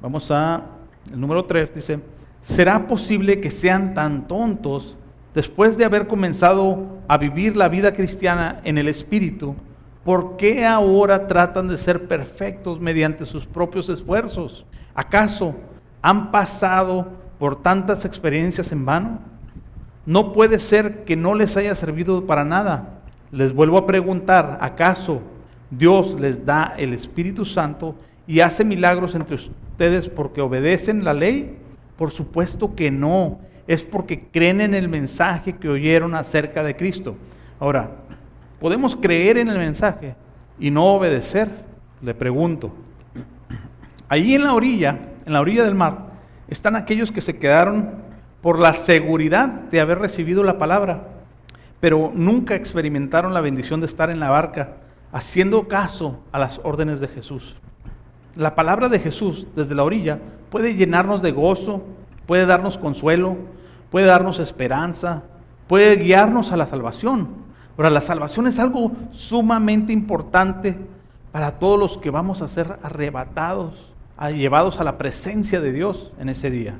Vamos 0.00 0.30
a 0.30 0.62
el 1.12 1.20
número 1.20 1.44
3, 1.44 1.74
dice, 1.74 2.00
¿será 2.40 2.86
posible 2.86 3.40
que 3.40 3.50
sean 3.50 3.94
tan 3.94 4.26
tontos 4.26 4.96
después 5.34 5.76
de 5.76 5.84
haber 5.84 6.06
comenzado 6.06 6.98
a 7.06 7.18
vivir 7.18 7.56
la 7.56 7.68
vida 7.68 7.92
cristiana 7.92 8.60
en 8.64 8.78
el 8.78 8.88
Espíritu? 8.88 9.54
¿Por 10.04 10.36
qué 10.36 10.66
ahora 10.66 11.26
tratan 11.26 11.68
de 11.68 11.78
ser 11.78 12.06
perfectos 12.06 12.78
mediante 12.78 13.24
sus 13.24 13.46
propios 13.46 13.88
esfuerzos? 13.88 14.66
¿Acaso 14.94 15.54
han 16.02 16.30
pasado 16.30 17.08
por 17.38 17.62
tantas 17.62 18.04
experiencias 18.04 18.70
en 18.70 18.84
vano? 18.84 19.20
No 20.04 20.34
puede 20.34 20.58
ser 20.58 21.04
que 21.04 21.16
no 21.16 21.34
les 21.34 21.56
haya 21.56 21.74
servido 21.74 22.26
para 22.26 22.44
nada. 22.44 23.00
Les 23.32 23.54
vuelvo 23.54 23.78
a 23.78 23.86
preguntar, 23.86 24.58
¿acaso 24.60 25.22
Dios 25.70 26.20
les 26.20 26.44
da 26.44 26.74
el 26.76 26.92
Espíritu 26.92 27.46
Santo 27.46 27.94
y 28.26 28.40
hace 28.40 28.62
milagros 28.62 29.14
entre 29.14 29.36
ustedes 29.36 30.10
porque 30.10 30.42
obedecen 30.42 31.02
la 31.02 31.14
ley? 31.14 31.56
Por 31.96 32.10
supuesto 32.10 32.74
que 32.74 32.90
no, 32.90 33.38
es 33.66 33.82
porque 33.82 34.28
creen 34.30 34.60
en 34.60 34.74
el 34.74 34.90
mensaje 34.90 35.54
que 35.54 35.70
oyeron 35.70 36.14
acerca 36.14 36.62
de 36.62 36.76
Cristo. 36.76 37.16
Ahora, 37.58 37.90
¿podemos 38.64 38.96
creer 38.96 39.36
en 39.36 39.48
el 39.48 39.58
mensaje 39.58 40.16
y 40.58 40.70
no 40.70 40.86
obedecer? 40.86 41.50
Le 42.00 42.14
pregunto. 42.14 42.72
Allí 44.08 44.34
en 44.34 44.44
la 44.44 44.54
orilla, 44.54 45.00
en 45.26 45.34
la 45.34 45.42
orilla 45.42 45.64
del 45.64 45.74
mar, 45.74 46.06
están 46.48 46.74
aquellos 46.74 47.12
que 47.12 47.20
se 47.20 47.36
quedaron 47.36 47.90
por 48.40 48.58
la 48.58 48.72
seguridad 48.72 49.48
de 49.48 49.82
haber 49.82 49.98
recibido 49.98 50.42
la 50.42 50.56
palabra, 50.56 51.08
pero 51.78 52.10
nunca 52.14 52.54
experimentaron 52.54 53.34
la 53.34 53.42
bendición 53.42 53.80
de 53.80 53.86
estar 53.86 54.08
en 54.08 54.18
la 54.18 54.30
barca 54.30 54.76
haciendo 55.12 55.68
caso 55.68 56.20
a 56.32 56.38
las 56.38 56.58
órdenes 56.64 57.00
de 57.00 57.08
Jesús. 57.08 57.56
La 58.34 58.54
palabra 58.54 58.88
de 58.88 58.98
Jesús 58.98 59.46
desde 59.54 59.74
la 59.74 59.84
orilla 59.84 60.20
puede 60.48 60.74
llenarnos 60.74 61.20
de 61.20 61.32
gozo, 61.32 61.84
puede 62.24 62.46
darnos 62.46 62.78
consuelo, 62.78 63.36
puede 63.90 64.06
darnos 64.06 64.38
esperanza, 64.38 65.22
puede 65.68 65.96
guiarnos 65.96 66.50
a 66.50 66.56
la 66.56 66.66
salvación. 66.66 67.43
Ahora, 67.76 67.90
la 67.90 68.00
salvación 68.00 68.46
es 68.46 68.58
algo 68.58 68.92
sumamente 69.10 69.92
importante 69.92 70.76
para 71.32 71.58
todos 71.58 71.78
los 71.78 71.98
que 71.98 72.10
vamos 72.10 72.42
a 72.42 72.48
ser 72.48 72.78
arrebatados, 72.82 73.92
llevados 74.32 74.78
a 74.78 74.84
la 74.84 74.96
presencia 74.96 75.60
de 75.60 75.72
Dios 75.72 76.12
en 76.18 76.28
ese 76.28 76.50
día. 76.50 76.78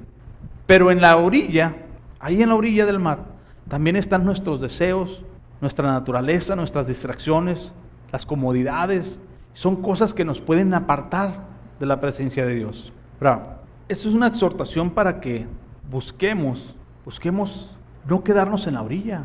Pero 0.67 0.91
en 0.91 1.01
la 1.01 1.17
orilla, 1.17 1.75
ahí 2.21 2.43
en 2.43 2.49
la 2.49 2.55
orilla 2.55 2.87
del 2.87 3.01
mar, 3.01 3.25
también 3.69 3.97
están 3.97 4.25
nuestros 4.25 4.61
deseos, 4.61 5.23
nuestra 5.61 5.91
naturaleza, 5.93 6.55
nuestras 6.55 6.87
distracciones, 6.87 7.73
las 8.13 8.25
comodidades. 8.25 9.19
Son 9.55 9.83
cosas 9.83 10.15
que 10.15 10.25
nos 10.25 10.41
pueden 10.41 10.73
apartar 10.75 11.41
de 11.81 11.87
la 11.87 12.01
presencia 12.01 12.47
de 12.47 12.55
Dios. 12.55 12.93
Ahora, 13.21 13.59
esto 13.89 14.09
es 14.09 14.15
una 14.15 14.29
exhortación 14.29 14.91
para 14.91 15.21
que 15.21 15.47
busquemos, 15.91 16.77
busquemos 17.05 17.77
no 18.07 18.23
quedarnos 18.23 18.67
en 18.67 18.75
la 18.75 18.83
orilla. 18.83 19.23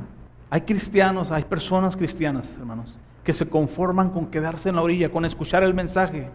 Hay 0.51 0.61
cristianos, 0.61 1.29
hay 1.29 1.43
personas 1.43 1.95
cristianas, 1.95 2.51
hermanos, 2.57 2.97
que 3.23 3.33
se 3.33 3.47
conforman 3.47 4.09
con 4.09 4.27
quedarse 4.27 4.69
en 4.69 4.75
la 4.75 4.81
orilla, 4.81 5.11
con 5.11 5.23
escuchar 5.23 5.61
el 5.63 5.75
mensaje. 5.75 6.29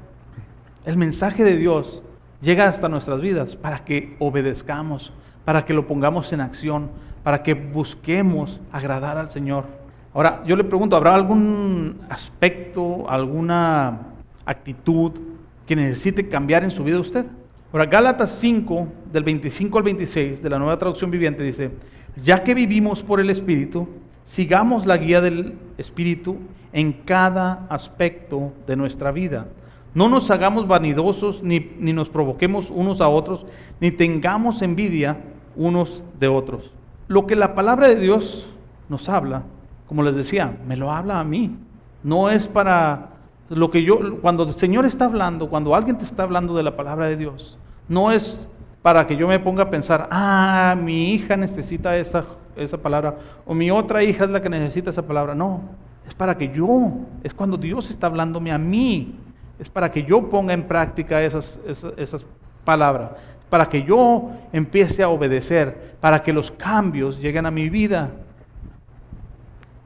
El 0.85 0.96
mensaje 0.96 1.42
de 1.42 1.57
Dios 1.57 2.03
llega 2.40 2.68
hasta 2.68 2.88
nuestras 2.88 3.20
vidas 3.20 3.57
para 3.57 3.85
que 3.85 4.14
obedezcamos, 4.20 5.12
para 5.44 5.64
que 5.64 5.74
lo 5.74 5.88
pongamos 5.88 6.33
en 6.33 6.40
acción, 6.40 6.90
para 7.24 7.42
que 7.42 7.55
busquemos 7.55 8.61
agradar 8.70 9.18
al 9.18 9.31
Señor. 9.31 9.64
Ahora, 10.12 10.44
yo 10.46 10.55
le 10.55 10.62
pregunto, 10.62 10.94
¿habrá 10.94 11.12
algún 11.12 12.00
aspecto, 12.09 13.11
alguna 13.11 13.98
actitud 14.46 15.11
que 15.66 15.74
necesite 15.74 16.29
cambiar 16.29 16.62
en 16.62 16.70
su 16.70 16.85
vida 16.85 17.00
usted? 17.00 17.27
Ahora, 17.72 17.87
Gálatas 17.87 18.31
5, 18.38 18.87
del 19.11 19.24
25 19.24 19.79
al 19.79 19.85
26 19.85 20.40
de 20.40 20.50
la 20.50 20.61
nueva 20.61 20.79
traducción 20.79 21.11
viviente 21.11 21.42
dice, 21.42 21.72
ya 22.14 22.44
que 22.44 22.55
vivimos 22.55 23.03
por 23.03 23.18
el 23.18 23.31
Espíritu, 23.31 23.88
sigamos 24.24 24.87
la 24.87 24.96
guía 24.96 25.20
del 25.20 25.56
Espíritu 25.78 26.38
en 26.72 26.92
cada 26.92 27.66
aspecto 27.68 28.52
de 28.66 28.74
nuestra 28.74 29.12
vida. 29.12 29.46
No 29.94 30.08
nos 30.08 30.30
hagamos 30.32 30.66
vanidosos, 30.66 31.44
ni, 31.44 31.70
ni 31.78 31.92
nos 31.92 32.08
provoquemos 32.08 32.70
unos 32.70 33.00
a 33.00 33.08
otros, 33.08 33.46
ni 33.80 33.92
tengamos 33.92 34.60
envidia 34.60 35.18
unos 35.54 36.02
de 36.18 36.26
otros. 36.26 36.72
Lo 37.06 37.26
que 37.26 37.37
la 37.37 37.54
palabra 37.54 37.87
de 37.87 37.96
Dios 37.96 38.50
nos 38.88 39.08
habla, 39.08 39.44
como 39.87 40.02
les 40.02 40.16
decía, 40.16 40.56
me 40.66 40.76
lo 40.76 40.90
habla 40.90 41.20
a 41.20 41.24
mí. 41.24 41.56
No 42.02 42.28
es 42.28 42.48
para 42.48 43.10
lo 43.48 43.70
que 43.70 43.84
yo, 43.84 44.20
cuando 44.20 44.44
el 44.44 44.52
Señor 44.52 44.84
está 44.84 45.04
hablando, 45.04 45.48
cuando 45.48 45.74
alguien 45.74 45.98
te 45.98 46.04
está 46.04 46.24
hablando 46.24 46.54
de 46.54 46.62
la 46.62 46.76
palabra 46.76 47.06
de 47.06 47.16
Dios, 47.16 47.58
no 47.88 48.10
es 48.10 48.48
para 48.82 49.06
que 49.06 49.16
yo 49.16 49.28
me 49.28 49.38
ponga 49.38 49.64
a 49.64 49.70
pensar, 49.70 50.08
ah, 50.10 50.76
mi 50.82 51.12
hija 51.12 51.37
necesita 51.37 51.96
esa, 51.96 52.24
esa 52.56 52.78
palabra, 52.78 53.16
o 53.46 53.54
mi 53.54 53.70
otra 53.70 54.02
hija 54.02 54.24
es 54.24 54.30
la 54.30 54.40
que 54.40 54.48
necesita 54.48 54.90
esa 54.90 55.02
palabra. 55.02 55.34
No, 55.34 55.62
es 56.06 56.14
para 56.14 56.36
que 56.36 56.52
yo, 56.52 56.92
es 57.22 57.32
cuando 57.34 57.56
Dios 57.56 57.90
está 57.90 58.06
hablándome 58.06 58.52
a 58.52 58.58
mí, 58.58 59.14
es 59.58 59.68
para 59.68 59.90
que 59.90 60.02
yo 60.02 60.28
ponga 60.28 60.52
en 60.52 60.64
práctica 60.64 61.22
esas, 61.22 61.60
esas, 61.66 62.24
palabras, 62.64 63.10
para 63.50 63.68
que 63.68 63.82
yo 63.82 64.30
empiece 64.50 65.02
a 65.02 65.08
obedecer, 65.10 65.96
para 66.00 66.22
que 66.22 66.32
los 66.32 66.50
cambios 66.50 67.20
lleguen 67.20 67.44
a 67.44 67.50
mi 67.50 67.68
vida. 67.68 68.10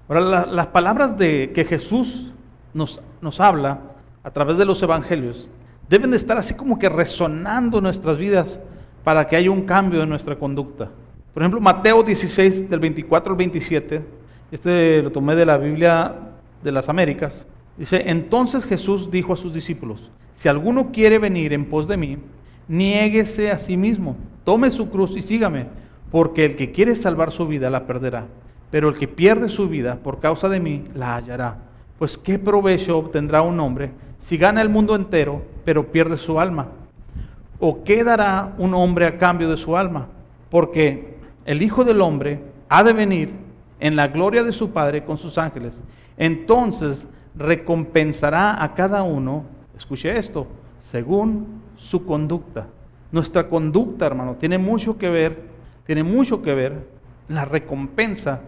Ahora, 0.09 0.47
las 0.47 0.67
palabras 0.69 1.19
de 1.19 1.51
que 1.53 1.65
Jesús 1.65 2.33
nos, 2.73 3.01
nos 3.21 3.41
habla 3.41 3.81
a 4.23 4.31
través 4.31 4.59
de 4.59 4.65
los 4.65 4.81
evangelios 4.83 5.49
deben 5.89 6.11
de 6.11 6.17
estar 6.17 6.39
así 6.39 6.55
como 6.55 6.79
que 6.79 6.89
resonando 6.89 7.81
nuestras 7.81 8.17
vidas 8.17 8.61
para 9.05 9.27
que 9.27 9.37
haya 9.37 9.51
un 9.51 9.63
cambio 9.63 10.03
en 10.03 10.09
nuestra 10.09 10.37
conducta. 10.37 10.91
Por 11.39 11.45
ejemplo, 11.45 11.61
Mateo 11.61 12.03
16, 12.03 12.69
del 12.69 12.81
24 12.81 13.31
al 13.31 13.37
27, 13.37 14.03
este 14.51 15.01
lo 15.03 15.13
tomé 15.13 15.37
de 15.37 15.47
la 15.47 15.57
Biblia 15.57 16.17
de 16.65 16.73
las 16.73 16.89
Américas, 16.89 17.47
dice, 17.77 18.03
entonces 18.11 18.67
Jesús 18.67 19.09
dijo 19.09 19.33
a 19.33 19.37
sus 19.37 19.55
discípulos, 19.55 20.11
si 20.33 20.49
alguno 20.49 20.91
quiere 20.91 21.21
venir 21.21 21.53
en 21.53 21.67
pos 21.67 21.87
de 21.87 21.97
mí, 21.97 22.19
niéguese 22.67 23.53
a 23.53 23.59
sí 23.61 23.77
mismo, 23.77 24.17
tome 24.43 24.69
su 24.71 24.91
cruz 24.91 25.17
y 25.17 25.23
sígame, 25.23 25.67
porque 26.11 26.45
el 26.45 26.57
que 26.57 26.73
quiere 26.73 26.97
salvar 26.97 27.31
su 27.31 27.47
vida 27.47 27.71
la 27.71 27.87
perderá, 27.87 28.27
pero 28.73 28.89
el 28.89 28.99
que 28.99 29.07
pierde 29.07 29.49
su 29.49 29.69
vida 29.69 30.01
por 30.03 30.19
causa 30.19 30.49
de 30.49 30.59
mí 30.59 30.83
la 30.93 31.15
hallará. 31.15 31.59
Pues 32.01 32.19
qué 32.19 32.41
provecho 32.41 32.99
obtendrá 32.99 33.43
un 33.43 33.61
hombre 33.61 33.93
si 34.19 34.39
gana 34.39 34.61
el 34.61 34.71
mundo 34.71 34.97
entero, 34.97 35.43
pero 35.65 35.93
pierde 35.93 36.17
su 36.17 36.41
alma. 36.41 36.67
¿O 37.61 37.85
qué 37.85 38.03
dará 38.03 38.57
un 38.59 38.75
hombre 38.75 39.07
a 39.07 39.19
cambio 39.19 39.49
de 39.49 39.57
su 39.57 39.77
alma? 39.77 40.09
Porque 40.51 41.18
el 41.49 41.63
Hijo 41.63 41.83
del 41.83 42.03
Hombre 42.03 42.43
ha 42.69 42.85
de 42.85 42.93
venir 42.93 43.33
en 43.81 43.97
la 43.97 44.09
gloria 44.09 44.43
de 44.43 44.53
su 44.53 44.69
Padre 44.71 45.03
con 45.03 45.17
sus 45.17 45.39
ángeles. 45.39 45.83
Entonces 46.19 47.07
recompensará 47.35 48.63
a 48.63 48.75
cada 48.75 49.03
uno, 49.03 49.45
escuche 49.75 50.15
esto, 50.15 50.47
según 50.79 51.63
su 51.75 52.05
conducta. 52.05 52.67
Nuestra 53.11 53.49
conducta, 53.49 54.05
hermano, 54.05 54.35
tiene 54.35 54.59
mucho 54.59 54.99
que 54.99 55.09
ver, 55.09 55.41
tiene 55.87 56.03
mucho 56.03 56.43
que 56.43 56.53
ver 56.53 56.87
la 57.29 57.47
recompensa 57.47 58.43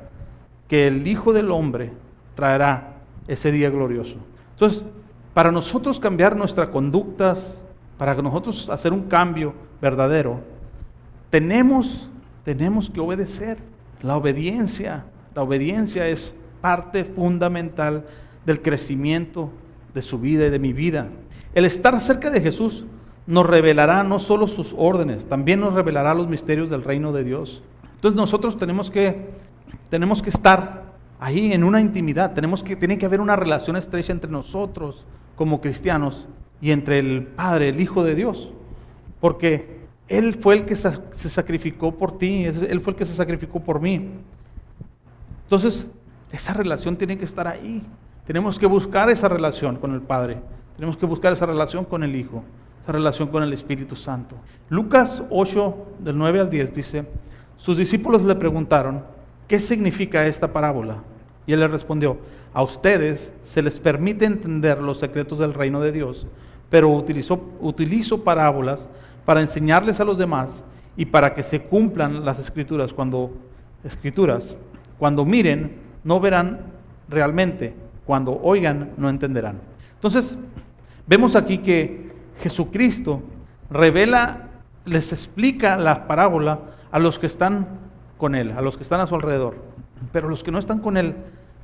que 0.68 0.86
el 0.86 1.06
Hijo 1.06 1.32
del 1.32 1.50
Hombre 1.50 1.92
traerá 2.34 2.96
ese 3.28 3.50
día 3.50 3.70
glorioso. 3.70 4.16
Entonces, 4.52 4.84
para 5.32 5.50
nosotros 5.50 5.98
cambiar 5.98 6.36
nuestras 6.36 6.68
conductas, 6.68 7.62
para 7.96 8.14
nosotros 8.16 8.68
hacer 8.68 8.92
un 8.92 9.04
cambio 9.04 9.54
verdadero, 9.80 10.40
tenemos, 11.30 12.09
tenemos 12.44 12.90
que 12.90 13.00
obedecer. 13.00 13.58
La 14.02 14.16
obediencia, 14.16 15.04
la 15.34 15.42
obediencia 15.42 16.08
es 16.08 16.34
parte 16.60 17.04
fundamental 17.04 18.06
del 18.46 18.62
crecimiento 18.62 19.50
de 19.94 20.02
su 20.02 20.18
vida 20.18 20.46
y 20.46 20.50
de 20.50 20.58
mi 20.58 20.72
vida. 20.72 21.08
El 21.54 21.64
estar 21.64 22.00
cerca 22.00 22.30
de 22.30 22.40
Jesús 22.40 22.86
nos 23.26 23.46
revelará 23.46 24.02
no 24.02 24.18
solo 24.18 24.48
sus 24.48 24.74
órdenes, 24.76 25.26
también 25.26 25.60
nos 25.60 25.74
revelará 25.74 26.14
los 26.14 26.28
misterios 26.28 26.70
del 26.70 26.82
reino 26.82 27.12
de 27.12 27.24
Dios. 27.24 27.62
Entonces 27.96 28.16
nosotros 28.16 28.56
tenemos 28.56 28.90
que, 28.90 29.28
tenemos 29.90 30.22
que 30.22 30.30
estar 30.30 30.90
ahí 31.20 31.52
en 31.52 31.62
una 31.62 31.80
intimidad. 31.80 32.32
Tenemos 32.32 32.64
que, 32.64 32.74
tiene 32.74 32.98
que 32.98 33.06
haber 33.06 33.20
una 33.20 33.36
relación 33.36 33.76
estrecha 33.76 34.12
entre 34.12 34.30
nosotros 34.30 35.06
como 35.36 35.60
cristianos 35.60 36.26
y 36.60 36.72
entre 36.72 36.98
el 36.98 37.24
Padre, 37.24 37.68
el 37.68 37.80
Hijo 37.80 38.02
de 38.02 38.14
Dios. 38.14 38.52
Porque 39.20 39.79
Él 40.10 40.34
fue 40.34 40.56
el 40.56 40.64
que 40.64 40.74
se 40.74 41.28
sacrificó 41.30 41.94
por 41.94 42.18
ti, 42.18 42.44
Él 42.44 42.80
fue 42.80 42.92
el 42.92 42.98
que 42.98 43.06
se 43.06 43.14
sacrificó 43.14 43.60
por 43.60 43.80
mí. 43.80 44.10
Entonces, 45.44 45.88
esa 46.32 46.52
relación 46.52 46.96
tiene 46.96 47.16
que 47.16 47.24
estar 47.24 47.46
ahí. 47.46 47.80
Tenemos 48.26 48.58
que 48.58 48.66
buscar 48.66 49.08
esa 49.08 49.28
relación 49.28 49.76
con 49.76 49.94
el 49.94 50.00
Padre. 50.00 50.38
Tenemos 50.74 50.96
que 50.96 51.06
buscar 51.06 51.32
esa 51.32 51.46
relación 51.46 51.84
con 51.84 52.02
el 52.02 52.16
Hijo, 52.16 52.42
esa 52.82 52.90
relación 52.90 53.28
con 53.28 53.44
el 53.44 53.52
Espíritu 53.52 53.94
Santo. 53.94 54.34
Lucas 54.68 55.22
8, 55.30 55.76
del 56.00 56.18
9 56.18 56.40
al 56.40 56.50
10 56.50 56.74
dice, 56.74 57.04
sus 57.56 57.76
discípulos 57.76 58.22
le 58.22 58.34
preguntaron, 58.34 59.04
¿qué 59.46 59.60
significa 59.60 60.26
esta 60.26 60.52
parábola? 60.52 60.96
Y 61.46 61.52
él 61.52 61.60
le 61.60 61.68
respondió, 61.68 62.18
a 62.52 62.64
ustedes 62.64 63.32
se 63.44 63.62
les 63.62 63.78
permite 63.78 64.24
entender 64.24 64.78
los 64.78 64.98
secretos 64.98 65.38
del 65.38 65.54
reino 65.54 65.80
de 65.80 65.92
Dios, 65.92 66.26
pero 66.68 66.88
utilizo, 66.88 67.40
utilizo 67.60 68.24
parábolas 68.24 68.88
para 69.24 69.40
enseñarles 69.40 70.00
a 70.00 70.04
los 70.04 70.18
demás 70.18 70.64
y 70.96 71.06
para 71.06 71.34
que 71.34 71.42
se 71.42 71.62
cumplan 71.62 72.24
las 72.24 72.38
escrituras. 72.38 72.92
Cuando, 72.92 73.32
escrituras, 73.84 74.56
cuando 74.98 75.24
miren, 75.24 75.72
no 76.04 76.20
verán 76.20 76.60
realmente, 77.08 77.74
cuando 78.06 78.40
oigan, 78.42 78.92
no 78.96 79.08
entenderán. 79.08 79.60
Entonces, 79.94 80.38
vemos 81.06 81.36
aquí 81.36 81.58
que 81.58 82.12
Jesucristo 82.40 83.22
revela, 83.70 84.48
les 84.84 85.12
explica 85.12 85.76
la 85.76 86.06
parábola 86.06 86.60
a 86.90 86.98
los 86.98 87.18
que 87.18 87.26
están 87.26 87.68
con 88.18 88.34
Él, 88.34 88.52
a 88.56 88.60
los 88.60 88.76
que 88.76 88.82
están 88.82 89.00
a 89.00 89.06
su 89.06 89.14
alrededor. 89.14 89.56
Pero 90.12 90.28
los 90.28 90.42
que 90.42 90.50
no 90.50 90.58
están 90.58 90.80
con 90.80 90.96
Él 90.96 91.14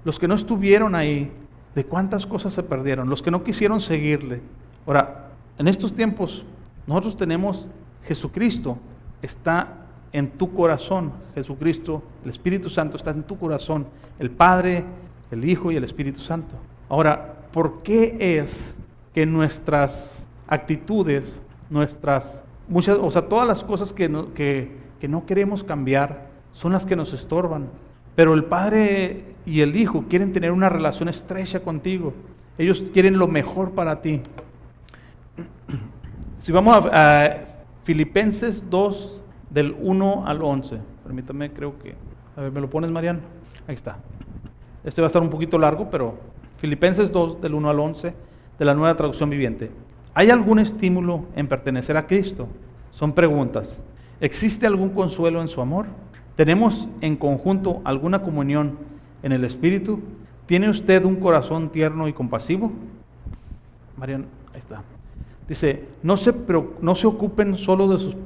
los 0.07 0.21
que 0.21 0.29
no 0.29 0.37
estuvieron 0.37 0.95
ahí, 0.95 1.33
de 1.75 1.85
cuántas 1.85 2.27
cosas 2.27 2.55
se 2.55 2.63
perdieron, 2.63 3.11
los 3.11 3.23
que 3.23 3.33
no 3.33 3.43
quisieron 3.43 3.81
seguirle. 3.81 4.41
Ahora, 4.87 5.31
en 5.59 5.67
estos 5.67 5.97
tiempos, 5.97 6.45
nosotros 6.87 7.17
tenemos 7.17 7.69
Jesucristo, 8.05 8.79
está 9.23 9.87
en 10.13 10.31
tu 10.31 10.55
corazón, 10.55 11.13
Jesucristo, 11.35 12.03
el 12.25 12.31
Espíritu 12.31 12.69
Santo 12.69 12.97
está 12.97 13.11
en 13.11 13.25
tu 13.25 13.39
corazón, 13.39 13.87
el 14.19 14.31
Padre, 14.31 14.85
el 15.31 15.45
Hijo 15.45 15.73
y 15.73 15.77
el 15.77 15.85
Espíritu 15.85 16.21
Santo. 16.21 16.55
Ahora, 16.89 17.37
¿por 17.53 17.83
qué 17.83 18.17
es 18.41 18.75
que 19.13 19.27
nuestras 19.27 20.25
actitudes, 20.47 21.35
nuestras, 21.69 22.43
muchas, 22.69 22.99
o 22.99 23.11
sea, 23.11 23.29
todas 23.29 23.47
las 23.47 23.65
cosas 23.65 23.93
que 23.93 24.09
no, 24.09 24.33
que, 24.33 24.77
que 25.01 25.09
no 25.09 25.27
queremos 25.27 25.65
cambiar 25.65 26.29
son 26.53 26.73
las 26.73 26.87
que 26.87 26.97
nos 26.97 27.13
estorban? 27.13 27.69
Pero 28.15 28.33
el 28.35 28.45
Padre 28.45 29.35
y 29.45 29.61
el 29.61 29.77
Hijo 29.77 30.05
quieren 30.09 30.33
tener 30.33 30.53
una 30.53 30.69
relación 30.69 31.09
estrecha 31.09 31.61
contigo. 31.61 32.15
Ellos 32.59 32.85
quieren 32.95 33.19
lo 33.19 33.29
mejor 33.29 33.73
para 33.73 34.01
ti. 34.01 34.23
Si 36.47 36.53
vamos 36.53 36.77
a, 36.93 37.25
a 37.25 37.39
Filipenses 37.83 38.71
2, 38.71 39.21
del 39.51 39.75
1 39.81 40.29
al 40.29 40.43
11. 40.43 40.79
Permítame, 41.03 41.53
creo 41.53 41.77
que... 41.77 41.97
A 42.37 42.41
ver, 42.43 42.53
¿me 42.53 42.61
lo 42.61 42.71
pones, 42.71 42.89
Mariano? 42.89 43.19
Ahí 43.67 43.75
está. 43.75 43.99
Este 44.85 45.01
va 45.01 45.07
a 45.07 45.09
estar 45.09 45.23
un 45.23 45.29
poquito 45.29 45.59
largo, 45.59 45.91
pero 45.91 46.21
Filipenses 46.59 47.11
2, 47.11 47.41
del 47.41 47.53
1 47.53 47.69
al 47.69 47.81
11, 47.81 48.15
de 48.61 48.65
la 48.65 48.75
nueva 48.75 48.95
traducción 48.95 49.29
viviente. 49.29 49.73
¿Hay 50.15 50.31
algún 50.31 50.61
estímulo 50.61 51.25
en 51.35 51.49
pertenecer 51.49 51.97
a 51.97 52.07
Cristo? 52.07 52.47
Son 52.93 53.13
preguntas. 53.13 53.83
¿Existe 54.21 54.69
algún 54.69 54.91
consuelo 54.91 55.43
en 55.43 55.49
su 55.49 55.61
amor? 55.61 55.87
¿Tenemos 56.37 56.89
en 57.01 57.17
conjunto 57.17 57.81
alguna 57.83 58.23
comunión 58.23 58.79
en 59.25 59.33
el 59.33 59.43
Espíritu? 59.43 59.99
¿Tiene 60.47 60.69
usted 60.69 61.05
un 61.07 61.17
corazón 61.17 61.71
tierno 61.71 62.07
y 62.07 62.13
compasivo? 62.13 62.71
Mariano, 63.97 64.27
ahí 64.55 64.61
está. 64.61 64.85
Dice, 65.49 65.85
no 66.03 66.17
se, 66.17 66.35
no 66.81 66.95
se 66.95 67.07
ocupen 67.07 67.57
solo 67.57 67.89
de 67.89 67.99
sus... 67.99 68.17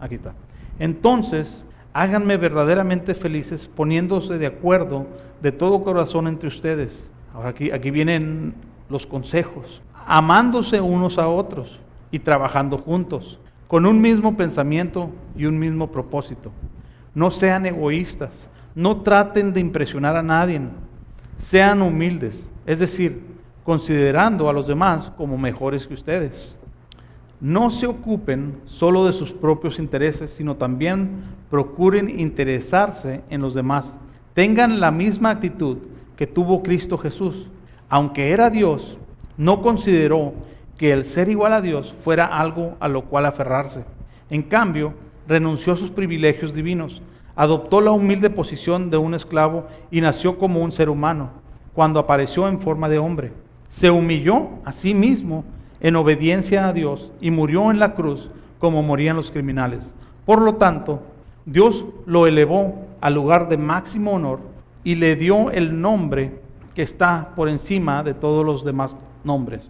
Aquí 0.00 0.16
está. 0.16 0.34
Entonces, 0.78 1.62
háganme 1.92 2.36
verdaderamente 2.36 3.14
felices 3.14 3.66
poniéndose 3.66 4.38
de 4.38 4.46
acuerdo 4.46 5.06
de 5.42 5.52
todo 5.52 5.84
corazón 5.84 6.26
entre 6.26 6.48
ustedes. 6.48 7.08
Ahora 7.34 7.50
aquí, 7.50 7.70
aquí 7.70 7.90
vienen 7.90 8.54
los 8.88 9.06
consejos. 9.06 9.82
Amándose 10.06 10.80
unos 10.80 11.18
a 11.18 11.28
otros 11.28 11.78
y 12.10 12.18
trabajando 12.18 12.78
juntos, 12.78 13.38
con 13.68 13.86
un 13.86 14.00
mismo 14.00 14.36
pensamiento 14.36 15.10
y 15.36 15.46
un 15.46 15.58
mismo 15.58 15.90
propósito. 15.90 16.52
No 17.14 17.30
sean 17.30 17.66
egoístas, 17.66 18.48
no 18.74 19.00
traten 19.02 19.52
de 19.52 19.60
impresionar 19.60 20.16
a 20.16 20.22
nadie, 20.22 20.60
sean 21.38 21.82
humildes, 21.82 22.50
es 22.66 22.78
decir, 22.78 23.33
considerando 23.64 24.48
a 24.48 24.52
los 24.52 24.66
demás 24.66 25.10
como 25.16 25.38
mejores 25.38 25.86
que 25.86 25.94
ustedes. 25.94 26.58
No 27.40 27.70
se 27.70 27.86
ocupen 27.86 28.60
solo 28.64 29.04
de 29.04 29.12
sus 29.12 29.32
propios 29.32 29.78
intereses, 29.78 30.30
sino 30.30 30.56
también 30.56 31.24
procuren 31.50 32.08
interesarse 32.20 33.22
en 33.28 33.40
los 33.40 33.54
demás. 33.54 33.98
Tengan 34.34 34.80
la 34.80 34.90
misma 34.90 35.30
actitud 35.30 35.78
que 36.16 36.26
tuvo 36.26 36.62
Cristo 36.62 36.96
Jesús. 36.98 37.48
Aunque 37.88 38.30
era 38.30 38.50
Dios, 38.50 38.98
no 39.36 39.62
consideró 39.62 40.34
que 40.78 40.92
el 40.92 41.04
ser 41.04 41.28
igual 41.28 41.52
a 41.52 41.60
Dios 41.60 41.92
fuera 41.92 42.26
algo 42.26 42.76
a 42.80 42.88
lo 42.88 43.04
cual 43.04 43.26
aferrarse. 43.26 43.84
En 44.30 44.42
cambio, 44.42 44.94
renunció 45.28 45.72
a 45.72 45.76
sus 45.76 45.90
privilegios 45.90 46.54
divinos, 46.54 47.02
adoptó 47.36 47.80
la 47.80 47.90
humilde 47.90 48.30
posición 48.30 48.90
de 48.90 48.96
un 48.96 49.14
esclavo 49.14 49.66
y 49.90 50.00
nació 50.00 50.38
como 50.38 50.60
un 50.60 50.72
ser 50.72 50.88
humano, 50.88 51.30
cuando 51.74 52.00
apareció 52.00 52.48
en 52.48 52.60
forma 52.60 52.88
de 52.88 52.98
hombre. 52.98 53.43
Se 53.74 53.90
humilló 53.90 54.50
a 54.64 54.70
sí 54.70 54.94
mismo 54.94 55.44
en 55.80 55.96
obediencia 55.96 56.68
a 56.68 56.72
Dios 56.72 57.10
y 57.20 57.32
murió 57.32 57.72
en 57.72 57.80
la 57.80 57.94
cruz 57.94 58.30
como 58.60 58.84
morían 58.84 59.16
los 59.16 59.32
criminales. 59.32 59.92
Por 60.24 60.40
lo 60.42 60.54
tanto, 60.54 61.02
Dios 61.44 61.84
lo 62.06 62.28
elevó 62.28 62.86
al 63.00 63.14
lugar 63.14 63.48
de 63.48 63.56
máximo 63.56 64.12
honor 64.12 64.38
y 64.84 64.94
le 64.94 65.16
dio 65.16 65.50
el 65.50 65.80
nombre 65.80 66.38
que 66.72 66.82
está 66.82 67.30
por 67.34 67.48
encima 67.48 68.04
de 68.04 68.14
todos 68.14 68.46
los 68.46 68.64
demás 68.64 68.96
nombres, 69.24 69.68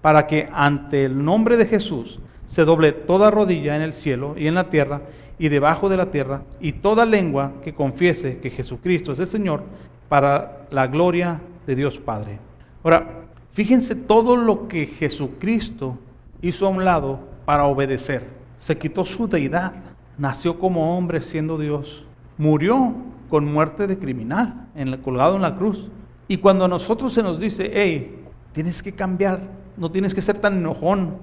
para 0.00 0.26
que 0.26 0.48
ante 0.50 1.04
el 1.04 1.22
nombre 1.22 1.58
de 1.58 1.66
Jesús 1.66 2.20
se 2.46 2.64
doble 2.64 2.92
toda 2.92 3.30
rodilla 3.30 3.76
en 3.76 3.82
el 3.82 3.92
cielo 3.92 4.34
y 4.34 4.46
en 4.46 4.54
la 4.54 4.70
tierra 4.70 5.02
y 5.38 5.50
debajo 5.50 5.90
de 5.90 5.98
la 5.98 6.10
tierra, 6.10 6.40
y 6.58 6.72
toda 6.72 7.04
lengua 7.04 7.52
que 7.62 7.74
confiese 7.74 8.38
que 8.38 8.48
Jesucristo 8.48 9.12
es 9.12 9.20
el 9.20 9.28
Señor, 9.28 9.62
para 10.08 10.62
la 10.70 10.86
gloria 10.86 11.38
de 11.66 11.74
Dios 11.74 11.98
Padre. 11.98 12.38
Ahora, 12.82 13.22
Fíjense 13.52 13.94
todo 13.94 14.36
lo 14.36 14.66
que 14.66 14.86
Jesucristo 14.86 15.98
hizo 16.40 16.66
a 16.66 16.70
un 16.70 16.84
lado 16.84 17.20
para 17.44 17.64
obedecer. 17.66 18.26
Se 18.58 18.78
quitó 18.78 19.04
su 19.04 19.28
deidad, 19.28 19.74
nació 20.16 20.58
como 20.58 20.96
hombre 20.96 21.20
siendo 21.20 21.58
Dios, 21.58 22.04
murió 22.38 22.94
con 23.28 23.44
muerte 23.44 23.86
de 23.86 23.98
criminal, 23.98 24.68
colgado 25.02 25.36
en 25.36 25.42
la 25.42 25.56
cruz. 25.56 25.90
Y 26.28 26.38
cuando 26.38 26.64
a 26.64 26.68
nosotros 26.68 27.12
se 27.12 27.22
nos 27.22 27.40
dice, 27.40 27.70
hey, 27.74 28.24
tienes 28.52 28.82
que 28.82 28.92
cambiar, 28.92 29.40
no 29.76 29.90
tienes 29.90 30.14
que 30.14 30.22
ser 30.22 30.38
tan 30.38 30.58
enojón, 30.58 31.16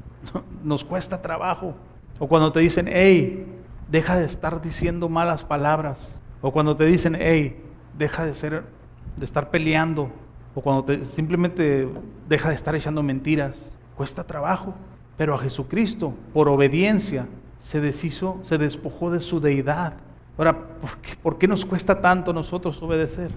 nos 0.64 0.84
cuesta 0.84 1.22
trabajo. 1.22 1.74
O 2.18 2.28
cuando 2.28 2.52
te 2.52 2.60
dicen, 2.60 2.88
hey, 2.92 3.46
deja 3.90 4.16
de 4.16 4.26
estar 4.26 4.60
diciendo 4.60 5.08
malas 5.08 5.44
palabras. 5.44 6.20
O 6.40 6.52
cuando 6.52 6.76
te 6.76 6.84
dicen, 6.84 7.16
hey, 7.18 7.62
deja 7.96 8.26
de 8.26 8.34
ser, 8.34 8.64
de 9.16 9.24
estar 9.24 9.50
peleando, 9.50 10.10
o 10.54 10.60
cuando 10.60 10.84
te, 10.84 11.04
simplemente 11.04 11.88
deja 12.28 12.50
de 12.50 12.54
estar 12.54 12.74
echando 12.74 13.02
mentiras, 13.02 13.72
cuesta 13.96 14.24
trabajo. 14.24 14.74
Pero 15.16 15.34
a 15.34 15.38
Jesucristo, 15.38 16.14
por 16.32 16.48
obediencia, 16.48 17.26
se 17.58 17.80
deshizo, 17.80 18.38
se 18.42 18.58
despojó 18.58 19.10
de 19.10 19.20
su 19.20 19.40
deidad. 19.40 19.94
Ahora, 20.36 20.56
¿por 21.22 21.38
qué, 21.38 21.46
nos 21.46 21.64
cuesta 21.64 22.00
tanto 22.00 22.32
nosotros 22.32 22.82
obedecer? 22.82 23.30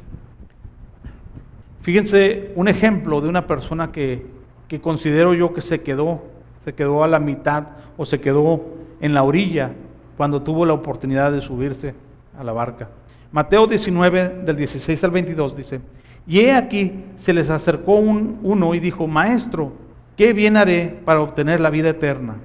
Fíjense 1.82 2.51
un 2.56 2.67
ejemplo 2.67 3.21
de 3.21 3.28
una 3.28 3.45
persona 3.45 3.91
que, 3.91 4.25
que 4.67 4.82
considero 4.82 5.34
yo 5.34 5.54
que 5.54 5.62
se 5.62 5.82
quedó, 5.82 6.23
se 6.63 6.73
quedó 6.73 7.04
a 7.04 7.08
la 7.08 7.19
mitad 7.19 7.67
o 7.97 8.06
se 8.06 8.19
quedó 8.19 8.63
en 9.01 9.13
la 9.13 9.23
orilla 9.23 9.71
cuando 10.17 10.41
tuvo 10.41 10.65
la 10.65 10.73
oportunidad 10.73 11.32
de 11.32 11.41
subirse 11.41 11.93
a 12.38 12.43
la 12.43 12.54
barca. 12.54 12.89
Mateo 13.32 13.67
19, 13.67 14.43
del 14.45 14.56
16 14.56 15.04
al 15.04 15.12
22 15.12 15.56
dice, 15.56 15.82
y 16.28 16.40
he 16.40 16.54
aquí 16.54 17.04
se 17.16 17.34
les 17.34 17.50
acercó 17.50 17.96
un, 17.96 18.40
uno 18.42 18.74
y 18.74 18.80
dijo, 18.80 19.08
Maestro, 19.08 19.74
¿qué 20.16 20.34
bien 20.34 20.58
haré 20.58 21.00
para 21.06 21.22
obtener 21.22 21.62
la 21.62 21.70
vida 21.70 21.90
eterna? 21.90 22.36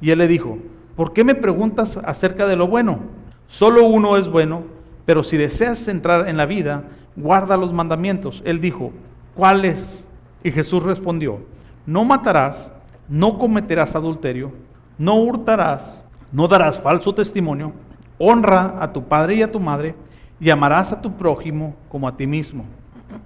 Y 0.00 0.10
él 0.10 0.18
le 0.18 0.28
dijo, 0.28 0.58
¿por 0.96 1.12
qué 1.12 1.24
me 1.24 1.34
preguntas 1.34 1.98
acerca 2.04 2.46
de 2.46 2.56
lo 2.56 2.66
bueno? 2.66 3.00
Solo 3.46 3.86
uno 3.86 4.16
es 4.16 4.28
bueno, 4.28 4.64
pero 5.04 5.22
si 5.22 5.36
deseas 5.36 5.88
entrar 5.88 6.28
en 6.28 6.36
la 6.36 6.46
vida, 6.46 6.84
guarda 7.16 7.56
los 7.56 7.72
mandamientos. 7.72 8.42
Él 8.44 8.60
dijo, 8.60 8.92
¿cuáles? 9.34 10.04
Y 10.42 10.50
Jesús 10.50 10.82
respondió, 10.82 11.40
no 11.86 12.04
matarás, 12.04 12.70
no 13.08 13.38
cometerás 13.38 13.94
adulterio, 13.94 14.52
no 14.98 15.16
hurtarás, 15.16 16.02
no 16.32 16.48
darás 16.48 16.78
falso 16.78 17.14
testimonio, 17.14 17.72
honra 18.18 18.76
a 18.80 18.92
tu 18.92 19.04
padre 19.04 19.36
y 19.36 19.42
a 19.42 19.50
tu 19.50 19.60
madre, 19.60 19.94
y 20.40 20.50
amarás 20.50 20.92
a 20.92 21.00
tu 21.00 21.16
prójimo 21.16 21.74
como 21.88 22.06
a 22.06 22.16
ti 22.16 22.26
mismo. 22.26 22.64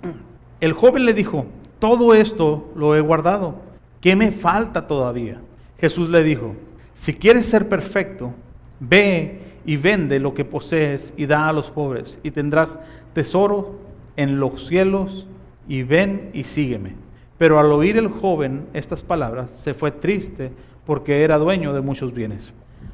El 0.61 0.73
joven 0.73 1.05
le 1.05 1.15
dijo, 1.15 1.47
todo 1.79 2.15
esto 2.15 2.71
lo 2.77 2.95
he 2.95 3.01
guardado, 3.01 3.57
¿qué 4.01 4.15
me 4.15 4.31
falta 4.31 4.87
todavía? 4.87 5.41
Jesús 5.79 6.09
le 6.09 6.23
dijo, 6.23 6.55
si 6.95 7.15
quieres 7.15 7.47
ser 7.47 7.69
perfecto, 7.69 8.33
ve 8.79 9.41
y 9.65 9.77
vende 9.77 10.21
lo 10.21 10.35
que 10.35 10.45
posees 10.45 11.13
y 11.17 11.27
da 11.27 11.49
a 11.49 11.53
los 11.53 11.71
pobres, 11.71 12.19
y 12.23 12.31
tendrás 12.31 12.79
tesoro 13.13 13.79
en 14.17 14.39
los 14.39 14.67
cielos, 14.67 15.27
y 15.69 15.83
ven 15.83 16.31
y 16.33 16.45
sígueme. 16.45 16.95
Pero 17.39 17.59
al 17.59 17.73
oír 17.73 17.97
el 17.97 18.09
joven 18.09 18.67
estas 18.73 19.03
palabras, 19.03 19.51
se 19.51 19.75
fue 19.75 19.91
triste 19.91 20.53
porque 20.87 21.23
era 21.25 21.39
dueño 21.39 21.73
de 21.73 21.81
muchos 21.81 22.13
bienes. 22.15 22.53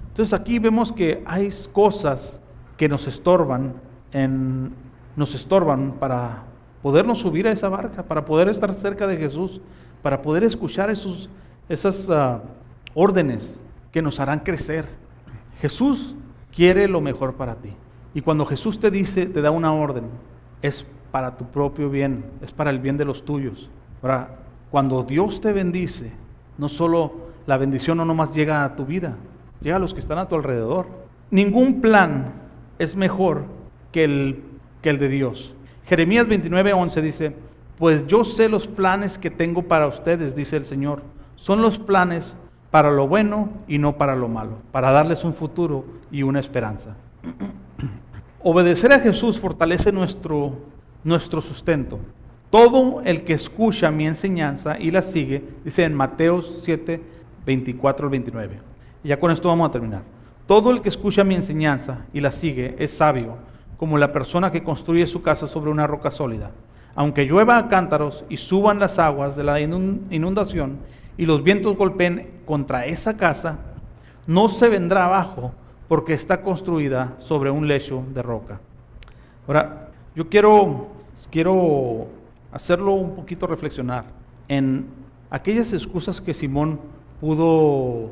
Entonces 0.08 0.32
aquí 0.32 0.58
vemos 0.58 0.92
que 0.92 1.22
hay 1.26 1.50
cosas 1.72 2.40
que 2.76 2.88
nos 2.88 3.06
estorban 3.06 3.74
en, 4.12 4.72
nos 5.16 5.34
estorban 5.34 5.92
para 5.98 6.44
podernos 6.82 7.18
subir 7.18 7.46
a 7.46 7.52
esa 7.52 7.68
barca, 7.68 8.02
para 8.02 8.24
poder 8.24 8.48
estar 8.48 8.72
cerca 8.72 9.06
de 9.06 9.16
Jesús, 9.16 9.60
para 10.02 10.22
poder 10.22 10.44
escuchar 10.44 10.90
esos, 10.90 11.28
esas 11.68 12.08
ah, 12.10 12.40
órdenes 12.94 13.58
que 13.92 14.02
nos 14.02 14.20
harán 14.20 14.40
crecer. 14.40 14.86
Jesús 15.60 16.14
quiere 16.54 16.88
lo 16.88 17.00
mejor 17.00 17.34
para 17.34 17.56
ti. 17.56 17.72
Y 18.14 18.20
cuando 18.20 18.46
Jesús 18.46 18.78
te 18.78 18.90
dice, 18.90 19.26
te 19.26 19.40
da 19.40 19.50
una 19.50 19.72
orden, 19.72 20.04
es 20.62 20.84
para 21.10 21.36
tu 21.36 21.46
propio 21.46 21.90
bien, 21.90 22.24
es 22.42 22.52
para 22.52 22.70
el 22.70 22.78
bien 22.78 22.96
de 22.96 23.04
los 23.04 23.24
tuyos. 23.24 23.70
Ahora, 24.02 24.38
cuando 24.70 25.02
Dios 25.02 25.40
te 25.40 25.52
bendice, 25.52 26.12
no 26.56 26.68
solo 26.68 27.28
la 27.46 27.56
bendición 27.56 27.98
no 27.98 28.04
nomás 28.04 28.34
llega 28.34 28.64
a 28.64 28.76
tu 28.76 28.84
vida, 28.84 29.16
llega 29.60 29.76
a 29.76 29.78
los 29.78 29.94
que 29.94 30.00
están 30.00 30.18
a 30.18 30.28
tu 30.28 30.34
alrededor. 30.34 30.86
Ningún 31.30 31.80
plan 31.80 32.34
es 32.78 32.94
mejor 32.94 33.44
que 33.92 34.04
el, 34.04 34.42
que 34.82 34.90
el 34.90 34.98
de 34.98 35.08
Dios. 35.08 35.54
Jeremías 35.88 36.28
29, 36.28 36.74
11 36.74 37.02
dice, 37.02 37.32
pues 37.78 38.06
yo 38.06 38.22
sé 38.22 38.50
los 38.50 38.68
planes 38.68 39.16
que 39.16 39.30
tengo 39.30 39.62
para 39.62 39.86
ustedes, 39.86 40.36
dice 40.36 40.56
el 40.56 40.66
Señor. 40.66 41.02
Son 41.36 41.62
los 41.62 41.78
planes 41.78 42.36
para 42.70 42.90
lo 42.90 43.08
bueno 43.08 43.48
y 43.66 43.78
no 43.78 43.96
para 43.96 44.14
lo 44.14 44.28
malo, 44.28 44.58
para 44.70 44.90
darles 44.90 45.24
un 45.24 45.32
futuro 45.32 45.86
y 46.10 46.22
una 46.22 46.40
esperanza. 46.40 46.94
Obedecer 48.42 48.92
a 48.92 49.00
Jesús 49.00 49.38
fortalece 49.38 49.90
nuestro, 49.90 50.58
nuestro 51.04 51.40
sustento. 51.40 51.98
Todo 52.50 53.00
el 53.02 53.24
que 53.24 53.32
escucha 53.32 53.90
mi 53.90 54.06
enseñanza 54.06 54.78
y 54.78 54.90
la 54.90 55.00
sigue, 55.00 55.42
dice 55.64 55.84
en 55.84 55.94
Mateo 55.94 56.42
7, 56.42 57.00
24 57.46 58.06
al 58.06 58.10
29. 58.10 58.60
Y 59.04 59.08
ya 59.08 59.18
con 59.18 59.30
esto 59.30 59.48
vamos 59.48 59.68
a 59.68 59.72
terminar. 59.72 60.02
Todo 60.46 60.70
el 60.70 60.82
que 60.82 60.90
escucha 60.90 61.24
mi 61.24 61.34
enseñanza 61.34 62.06
y 62.12 62.20
la 62.20 62.32
sigue 62.32 62.74
es 62.78 62.90
sabio, 62.90 63.36
como 63.78 63.96
la 63.96 64.12
persona 64.12 64.52
que 64.52 64.62
construye 64.62 65.06
su 65.06 65.22
casa 65.22 65.46
sobre 65.46 65.70
una 65.70 65.86
roca 65.86 66.10
sólida. 66.10 66.50
Aunque 66.94 67.24
llueva 67.24 67.56
a 67.56 67.68
cántaros 67.68 68.24
y 68.28 68.36
suban 68.36 68.80
las 68.80 68.98
aguas 68.98 69.36
de 69.36 69.44
la 69.44 69.60
inundación 69.60 70.78
y 71.16 71.26
los 71.26 71.42
vientos 71.42 71.76
golpeen 71.76 72.28
contra 72.44 72.86
esa 72.86 73.16
casa, 73.16 73.58
no 74.26 74.48
se 74.48 74.68
vendrá 74.68 75.04
abajo 75.04 75.52
porque 75.86 76.12
está 76.12 76.42
construida 76.42 77.14
sobre 77.18 77.50
un 77.50 77.66
lecho 77.66 78.02
de 78.12 78.22
roca. 78.22 78.60
Ahora, 79.46 79.88
yo 80.14 80.28
quiero, 80.28 80.88
quiero 81.30 82.08
hacerlo 82.52 82.92
un 82.94 83.14
poquito 83.14 83.46
reflexionar 83.46 84.04
en 84.48 84.86
aquellas 85.30 85.72
excusas 85.72 86.20
que 86.20 86.34
Simón 86.34 86.80
pudo 87.20 88.10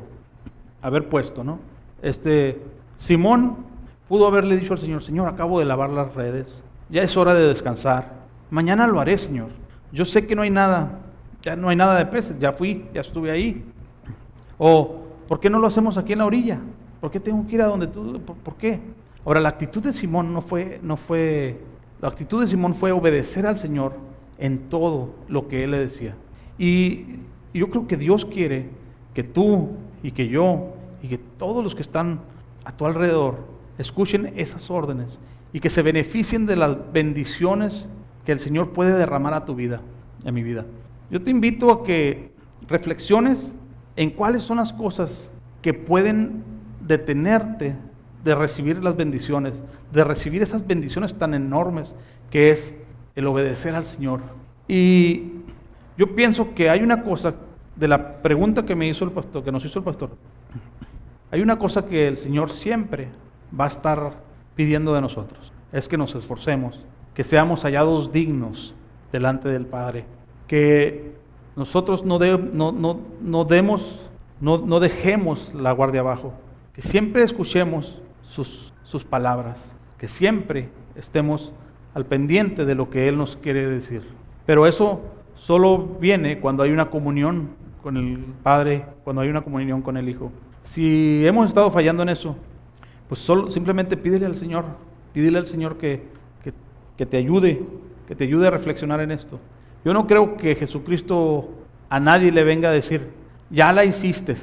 haber 0.81 1.09
puesto, 1.09 1.43
¿no? 1.43 1.59
Este, 2.01 2.61
Simón 2.97 3.57
pudo 4.07 4.27
haberle 4.27 4.57
dicho 4.57 4.73
al 4.73 4.79
Señor, 4.79 5.01
Señor, 5.03 5.27
acabo 5.27 5.59
de 5.59 5.65
lavar 5.65 5.89
las 5.89 6.13
redes, 6.13 6.63
ya 6.89 7.01
es 7.01 7.15
hora 7.17 7.33
de 7.33 7.47
descansar, 7.47 8.13
mañana 8.49 8.87
lo 8.87 8.99
haré, 8.99 9.17
Señor. 9.17 9.49
Yo 9.91 10.05
sé 10.05 10.25
que 10.25 10.35
no 10.35 10.41
hay 10.41 10.49
nada, 10.49 10.99
ya 11.41 11.55
no 11.55 11.69
hay 11.69 11.75
nada 11.75 11.97
de 11.97 12.05
peces, 12.05 12.37
ya 12.39 12.51
fui, 12.51 12.85
ya 12.93 13.01
estuve 13.01 13.31
ahí. 13.31 13.63
O, 14.57 14.95
¿por 15.27 15.39
qué 15.39 15.49
no 15.49 15.59
lo 15.59 15.67
hacemos 15.67 15.97
aquí 15.97 16.13
en 16.13 16.19
la 16.19 16.25
orilla? 16.25 16.59
¿Por 16.99 17.11
qué 17.11 17.19
tengo 17.19 17.45
que 17.47 17.55
ir 17.55 17.61
a 17.61 17.67
donde 17.67 17.87
tú? 17.87 18.19
¿Por, 18.21 18.55
qué? 18.55 18.79
Ahora, 19.25 19.39
la 19.39 19.49
actitud 19.49 19.83
de 19.83 19.93
Simón 19.93 20.33
no 20.33 20.41
fue, 20.41 20.79
no 20.81 20.97
fue, 20.97 21.59
la 22.01 22.07
actitud 22.07 22.41
de 22.41 22.47
Simón 22.47 22.73
fue 22.73 22.91
obedecer 22.91 23.45
al 23.45 23.57
Señor 23.57 23.93
en 24.37 24.69
todo 24.69 25.13
lo 25.27 25.47
que 25.47 25.63
él 25.63 25.71
le 25.71 25.79
decía. 25.79 26.15
Y 26.57 27.05
yo 27.53 27.69
creo 27.69 27.87
que 27.87 27.97
Dios 27.97 28.25
quiere 28.25 28.69
que 29.13 29.23
tú 29.23 29.69
y 30.03 30.11
que 30.11 30.27
yo 30.27 30.73
y 31.01 31.07
que 31.07 31.17
todos 31.17 31.63
los 31.63 31.75
que 31.75 31.81
están 31.81 32.19
a 32.65 32.71
tu 32.71 32.85
alrededor 32.85 33.35
escuchen 33.77 34.33
esas 34.35 34.69
órdenes 34.69 35.19
y 35.53 35.59
que 35.59 35.69
se 35.69 35.81
beneficien 35.81 36.45
de 36.45 36.55
las 36.55 36.77
bendiciones 36.91 37.87
que 38.25 38.31
el 38.31 38.39
Señor 38.39 38.71
puede 38.71 38.97
derramar 38.97 39.33
a 39.33 39.45
tu 39.45 39.55
vida, 39.55 39.81
a 40.25 40.31
mi 40.31 40.43
vida. 40.43 40.65
Yo 41.09 41.21
te 41.21 41.31
invito 41.31 41.71
a 41.71 41.83
que 41.83 42.31
reflexiones 42.67 43.55
en 43.95 44.11
cuáles 44.11 44.43
son 44.43 44.57
las 44.57 44.73
cosas 44.73 45.31
que 45.61 45.73
pueden 45.73 46.43
detenerte 46.81 47.75
de 48.23 48.35
recibir 48.35 48.83
las 48.83 48.95
bendiciones, 48.95 49.63
de 49.91 50.03
recibir 50.03 50.41
esas 50.41 50.65
bendiciones 50.65 51.15
tan 51.15 51.33
enormes 51.33 51.95
que 52.29 52.51
es 52.51 52.75
el 53.15 53.25
obedecer 53.27 53.75
al 53.75 53.85
Señor. 53.85 54.21
Y 54.67 55.31
yo 55.97 56.13
pienso 56.15 56.53
que 56.53 56.69
hay 56.69 56.81
una 56.81 57.03
cosa 57.03 57.35
de 57.75 57.87
la 57.87 58.21
pregunta 58.21 58.65
que 58.65 58.75
me 58.75 58.87
hizo 58.87 59.05
el 59.05 59.11
pastor, 59.11 59.43
que 59.43 59.51
nos 59.51 59.63
hizo 59.63 59.79
el 59.79 59.85
pastor. 59.85 60.11
Hay 61.31 61.41
una 61.41 61.57
cosa 61.57 61.85
que 61.85 62.07
el 62.07 62.17
Señor 62.17 62.49
siempre 62.49 63.07
va 63.57 63.65
a 63.65 63.69
estar 63.69 64.13
pidiendo 64.55 64.93
de 64.93 65.01
nosotros, 65.01 65.51
es 65.71 65.87
que 65.87 65.97
nos 65.97 66.15
esforcemos, 66.15 66.85
que 67.13 67.23
seamos 67.23 67.63
hallados 67.63 68.11
dignos 68.11 68.73
delante 69.11 69.49
del 69.49 69.65
Padre, 69.65 70.05
que 70.47 71.13
nosotros 71.55 72.05
no, 72.05 72.19
no, 72.19 72.99
no, 73.21 73.45
demos, 73.45 74.07
no, 74.39 74.59
no 74.59 74.79
dejemos 74.79 75.53
la 75.53 75.71
guardia 75.71 76.01
abajo, 76.01 76.33
que 76.73 76.81
siempre 76.81 77.23
escuchemos 77.23 78.01
sus, 78.21 78.73
sus 78.83 79.03
palabras, 79.03 79.75
que 79.97 80.07
siempre 80.07 80.69
estemos 80.95 81.53
al 81.93 82.05
pendiente 82.05 82.65
de 82.65 82.75
lo 82.75 82.89
que 82.89 83.07
Él 83.07 83.17
nos 83.17 83.35
quiere 83.35 83.67
decir. 83.67 84.03
Pero 84.45 84.67
eso 84.67 85.01
solo 85.33 85.97
viene 85.99 86.39
cuando 86.39 86.63
hay 86.63 86.71
una 86.71 86.89
comunión 86.89 87.49
con 87.81 87.97
el 87.97 88.17
Padre, 88.43 88.85
cuando 89.03 89.21
hay 89.21 89.29
una 89.29 89.41
comunión 89.41 89.81
con 89.81 89.97
el 89.97 90.09
Hijo. 90.09 90.31
Si 90.63 91.25
hemos 91.25 91.47
estado 91.47 91.71
fallando 91.71 92.03
en 92.03 92.09
eso, 92.09 92.35
pues 93.07 93.19
solo, 93.21 93.51
simplemente 93.51 93.97
pídele 93.97 94.25
al 94.25 94.35
Señor, 94.35 94.65
pídele 95.13 95.37
al 95.37 95.45
Señor 95.45 95.77
que, 95.77 96.03
que, 96.43 96.53
que 96.97 97.05
te 97.05 97.17
ayude, 97.17 97.61
que 98.07 98.15
te 98.15 98.23
ayude 98.23 98.47
a 98.47 98.51
reflexionar 98.51 99.01
en 99.01 99.11
esto. 99.11 99.39
Yo 99.85 99.93
no 99.93 100.07
creo 100.07 100.37
que 100.37 100.55
Jesucristo 100.55 101.49
a 101.89 101.99
nadie 101.99 102.31
le 102.31 102.43
venga 102.43 102.69
a 102.69 102.73
decir, 102.73 103.09
ya 103.49 103.71
la 103.73 103.85
hiciste. 103.85 104.35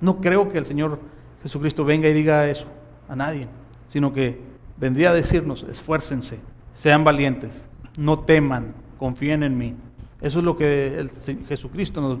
No 0.00 0.20
creo 0.20 0.50
que 0.50 0.58
el 0.58 0.66
Señor 0.66 0.98
Jesucristo 1.42 1.84
venga 1.84 2.08
y 2.08 2.12
diga 2.12 2.48
eso 2.48 2.66
a 3.08 3.16
nadie, 3.16 3.48
sino 3.86 4.12
que 4.12 4.38
vendría 4.76 5.10
a 5.10 5.14
decirnos, 5.14 5.64
esfuércense, 5.64 6.38
sean 6.74 7.04
valientes, 7.04 7.68
no 7.96 8.20
teman, 8.20 8.74
confíen 8.98 9.42
en 9.42 9.58
mí. 9.58 9.74
Eso 10.20 10.38
es 10.38 10.44
lo 10.44 10.56
que 10.56 11.08
Jesucristo 11.48 12.00
nos, 12.00 12.18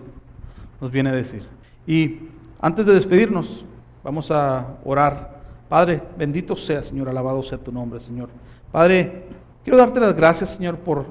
nos 0.80 0.90
viene 0.90 1.10
a 1.10 1.12
decir. 1.12 1.44
Y 1.86 2.18
antes 2.60 2.84
de 2.84 2.94
despedirnos, 2.94 3.64
vamos 4.02 4.30
a 4.30 4.78
orar. 4.84 5.41
Padre, 5.72 6.02
bendito 6.18 6.54
sea, 6.54 6.82
Señor, 6.82 7.08
alabado 7.08 7.42
sea 7.42 7.56
tu 7.56 7.72
nombre, 7.72 7.98
Señor. 7.98 8.28
Padre, 8.70 9.24
quiero 9.64 9.78
darte 9.78 10.00
las 10.00 10.14
gracias, 10.14 10.50
Señor, 10.50 10.76
por, 10.76 11.06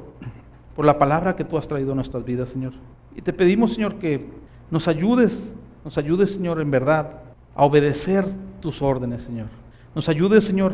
por 0.75 0.85
la 0.85 0.99
palabra 0.99 1.35
que 1.35 1.43
tú 1.43 1.57
has 1.57 1.67
traído 1.67 1.93
a 1.93 1.95
nuestras 1.95 2.23
vidas, 2.23 2.49
Señor. 2.49 2.73
Y 3.15 3.23
te 3.23 3.33
pedimos, 3.33 3.73
Señor, 3.73 3.95
que 3.95 4.29
nos 4.69 4.87
ayudes, 4.87 5.51
nos 5.83 5.97
ayudes, 5.97 6.35
Señor, 6.35 6.61
en 6.61 6.69
verdad, 6.69 7.21
a 7.55 7.65
obedecer 7.65 8.27
tus 8.59 8.83
órdenes, 8.83 9.23
Señor. 9.23 9.47
Nos 9.95 10.07
ayudes, 10.07 10.43
Señor, 10.43 10.73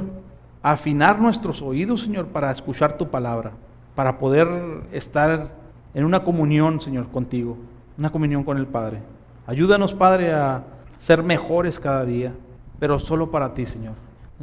afinar 0.62 1.22
nuestros 1.22 1.62
oídos, 1.62 2.02
Señor, 2.02 2.26
para 2.26 2.52
escuchar 2.52 2.98
tu 2.98 3.08
palabra, 3.08 3.54
para 3.96 4.20
poder 4.20 4.50
estar 4.92 5.52
en 5.94 6.04
una 6.04 6.26
comunión, 6.26 6.82
Señor, 6.82 7.08
contigo, 7.08 7.56
una 7.98 8.10
comunión 8.10 8.44
con 8.44 8.58
el 8.58 8.68
Padre. 8.68 9.00
Ayúdanos, 9.46 9.94
Padre, 9.94 10.34
a 10.34 10.66
ser 10.98 11.24
mejores 11.24 11.80
cada 11.80 12.04
día, 12.04 12.34
pero 12.80 13.00
solo 13.00 13.32
para 13.32 13.54
ti, 13.54 13.66
Señor. 13.66 13.94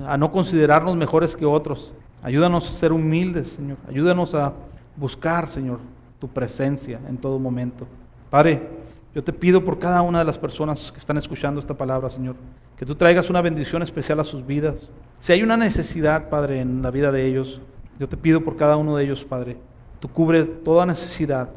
A 0.06 0.16
no 0.16 0.32
considerarnos 0.32 0.96
mejores 0.96 1.36
que 1.36 1.46
otros. 1.46 1.92
Ayúdanos 2.22 2.68
a 2.68 2.72
ser 2.72 2.92
humildes, 2.92 3.50
Señor. 3.50 3.76
Ayúdanos 3.88 4.34
a 4.34 4.52
buscar, 4.96 5.48
Señor, 5.48 5.78
tu 6.18 6.28
presencia 6.28 7.00
en 7.08 7.16
todo 7.16 7.38
momento. 7.38 7.86
Padre, 8.30 8.68
yo 9.14 9.22
te 9.22 9.32
pido 9.32 9.64
por 9.64 9.78
cada 9.78 10.02
una 10.02 10.18
de 10.18 10.24
las 10.24 10.38
personas 10.38 10.90
que 10.90 10.98
están 10.98 11.16
escuchando 11.16 11.60
esta 11.60 11.74
palabra, 11.74 12.10
Señor, 12.10 12.34
que 12.76 12.84
tú 12.84 12.96
traigas 12.96 13.30
una 13.30 13.40
bendición 13.40 13.82
especial 13.82 14.18
a 14.18 14.24
sus 14.24 14.44
vidas. 14.44 14.90
Si 15.20 15.32
hay 15.32 15.42
una 15.42 15.56
necesidad, 15.56 16.28
Padre, 16.28 16.60
en 16.60 16.82
la 16.82 16.90
vida 16.90 17.12
de 17.12 17.24
ellos, 17.26 17.60
yo 17.98 18.08
te 18.08 18.16
pido 18.16 18.42
por 18.42 18.56
cada 18.56 18.76
uno 18.76 18.96
de 18.96 19.04
ellos, 19.04 19.24
Padre, 19.24 19.56
tú 20.00 20.08
cubre 20.08 20.44
toda 20.44 20.84
necesidad 20.84 21.50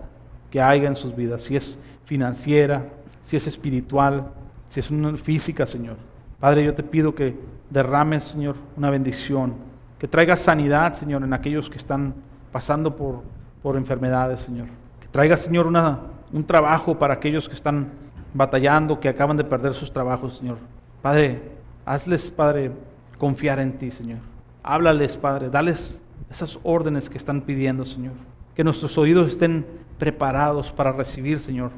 que 0.52 0.62
haya 0.62 0.88
en 0.88 0.96
sus 0.96 1.16
vidas, 1.16 1.42
si 1.42 1.56
es 1.56 1.80
financiera, 2.06 2.86
si 3.22 3.36
es 3.36 3.48
espiritual, 3.48 4.32
si 4.70 4.80
es 4.80 4.92
una 4.92 5.18
física, 5.18 5.66
Señor. 5.66 5.98
Padre, 6.40 6.64
yo 6.64 6.74
te 6.74 6.84
pido 6.84 7.16
que 7.16 7.38
derrames, 7.70 8.24
Señor, 8.24 8.56
una 8.76 8.90
bendición, 8.90 9.56
que 9.98 10.08
traigas 10.08 10.40
sanidad, 10.40 10.94
Señor, 10.94 11.24
en 11.24 11.34
aquellos 11.34 11.70
que 11.70 11.78
están 11.78 12.14
pasando 12.52 12.96
por, 12.96 13.24
por 13.64 13.76
enfermedades, 13.76 14.42
Señor. 14.42 14.68
Que 15.00 15.08
traigas, 15.08 15.42
Señor, 15.42 15.66
una 15.68 16.00
un 16.32 16.46
trabajo 16.46 16.98
para 16.98 17.14
aquellos 17.14 17.48
que 17.48 17.56
están 17.56 17.90
batallando, 18.34 19.00
que 19.00 19.10
acaban 19.10 19.38
de 19.38 19.44
perder 19.44 19.74
sus 19.74 19.92
trabajos, 19.92 20.38
Señor. 20.38 20.58
Padre, 21.02 21.42
hazles, 21.86 22.30
Padre, 22.30 22.72
confiar 23.18 23.60
en 23.60 23.78
ti, 23.78 23.92
Señor. 23.92 24.20
Háblales, 24.64 25.18
Padre, 25.18 25.50
dales 25.50 26.02
esas 26.30 26.60
órdenes 26.64 27.10
que 27.10 27.18
están 27.18 27.42
pidiendo, 27.42 27.86
Señor. 27.86 28.14
Que 28.56 28.64
nuestros 28.64 28.98
oídos 28.98 29.30
estén 29.30 29.66
preparados 29.98 30.72
para 30.72 30.92
recibir, 30.92 31.40
Señor, 31.40 31.72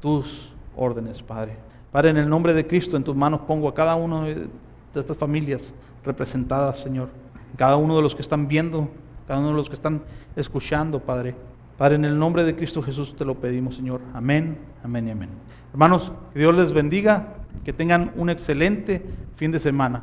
tus 0.00 0.52
órdenes, 0.76 1.22
Padre. 1.22 1.56
Padre, 1.92 2.10
en 2.10 2.16
el 2.16 2.28
nombre 2.28 2.54
de 2.54 2.66
Cristo, 2.66 2.96
en 2.96 3.04
tus 3.04 3.14
manos 3.14 3.42
pongo 3.42 3.68
a 3.68 3.74
cada 3.74 3.94
uno 3.96 4.24
de 4.24 4.48
estas 4.94 5.16
familias 5.16 5.74
representadas, 6.04 6.80
Señor. 6.80 7.10
Cada 7.56 7.76
uno 7.76 7.94
de 7.94 8.02
los 8.02 8.14
que 8.14 8.22
están 8.22 8.48
viendo, 8.48 8.88
cada 9.28 9.40
uno 9.40 9.50
de 9.50 9.54
los 9.54 9.68
que 9.68 9.74
están 9.74 10.02
escuchando, 10.34 11.00
Padre. 11.00 11.34
Padre, 11.76 11.96
en 11.96 12.06
el 12.06 12.18
nombre 12.18 12.44
de 12.44 12.56
Cristo 12.56 12.82
Jesús 12.82 13.14
te 13.14 13.26
lo 13.26 13.34
pedimos, 13.34 13.76
Señor. 13.76 14.00
Amén, 14.14 14.58
amén 14.82 15.08
y 15.08 15.10
amén. 15.10 15.28
Hermanos, 15.72 16.12
que 16.32 16.38
Dios 16.38 16.54
les 16.54 16.72
bendiga, 16.72 17.34
que 17.62 17.74
tengan 17.74 18.12
un 18.16 18.30
excelente 18.30 19.02
fin 19.36 19.52
de 19.52 19.60
semana. 19.60 20.02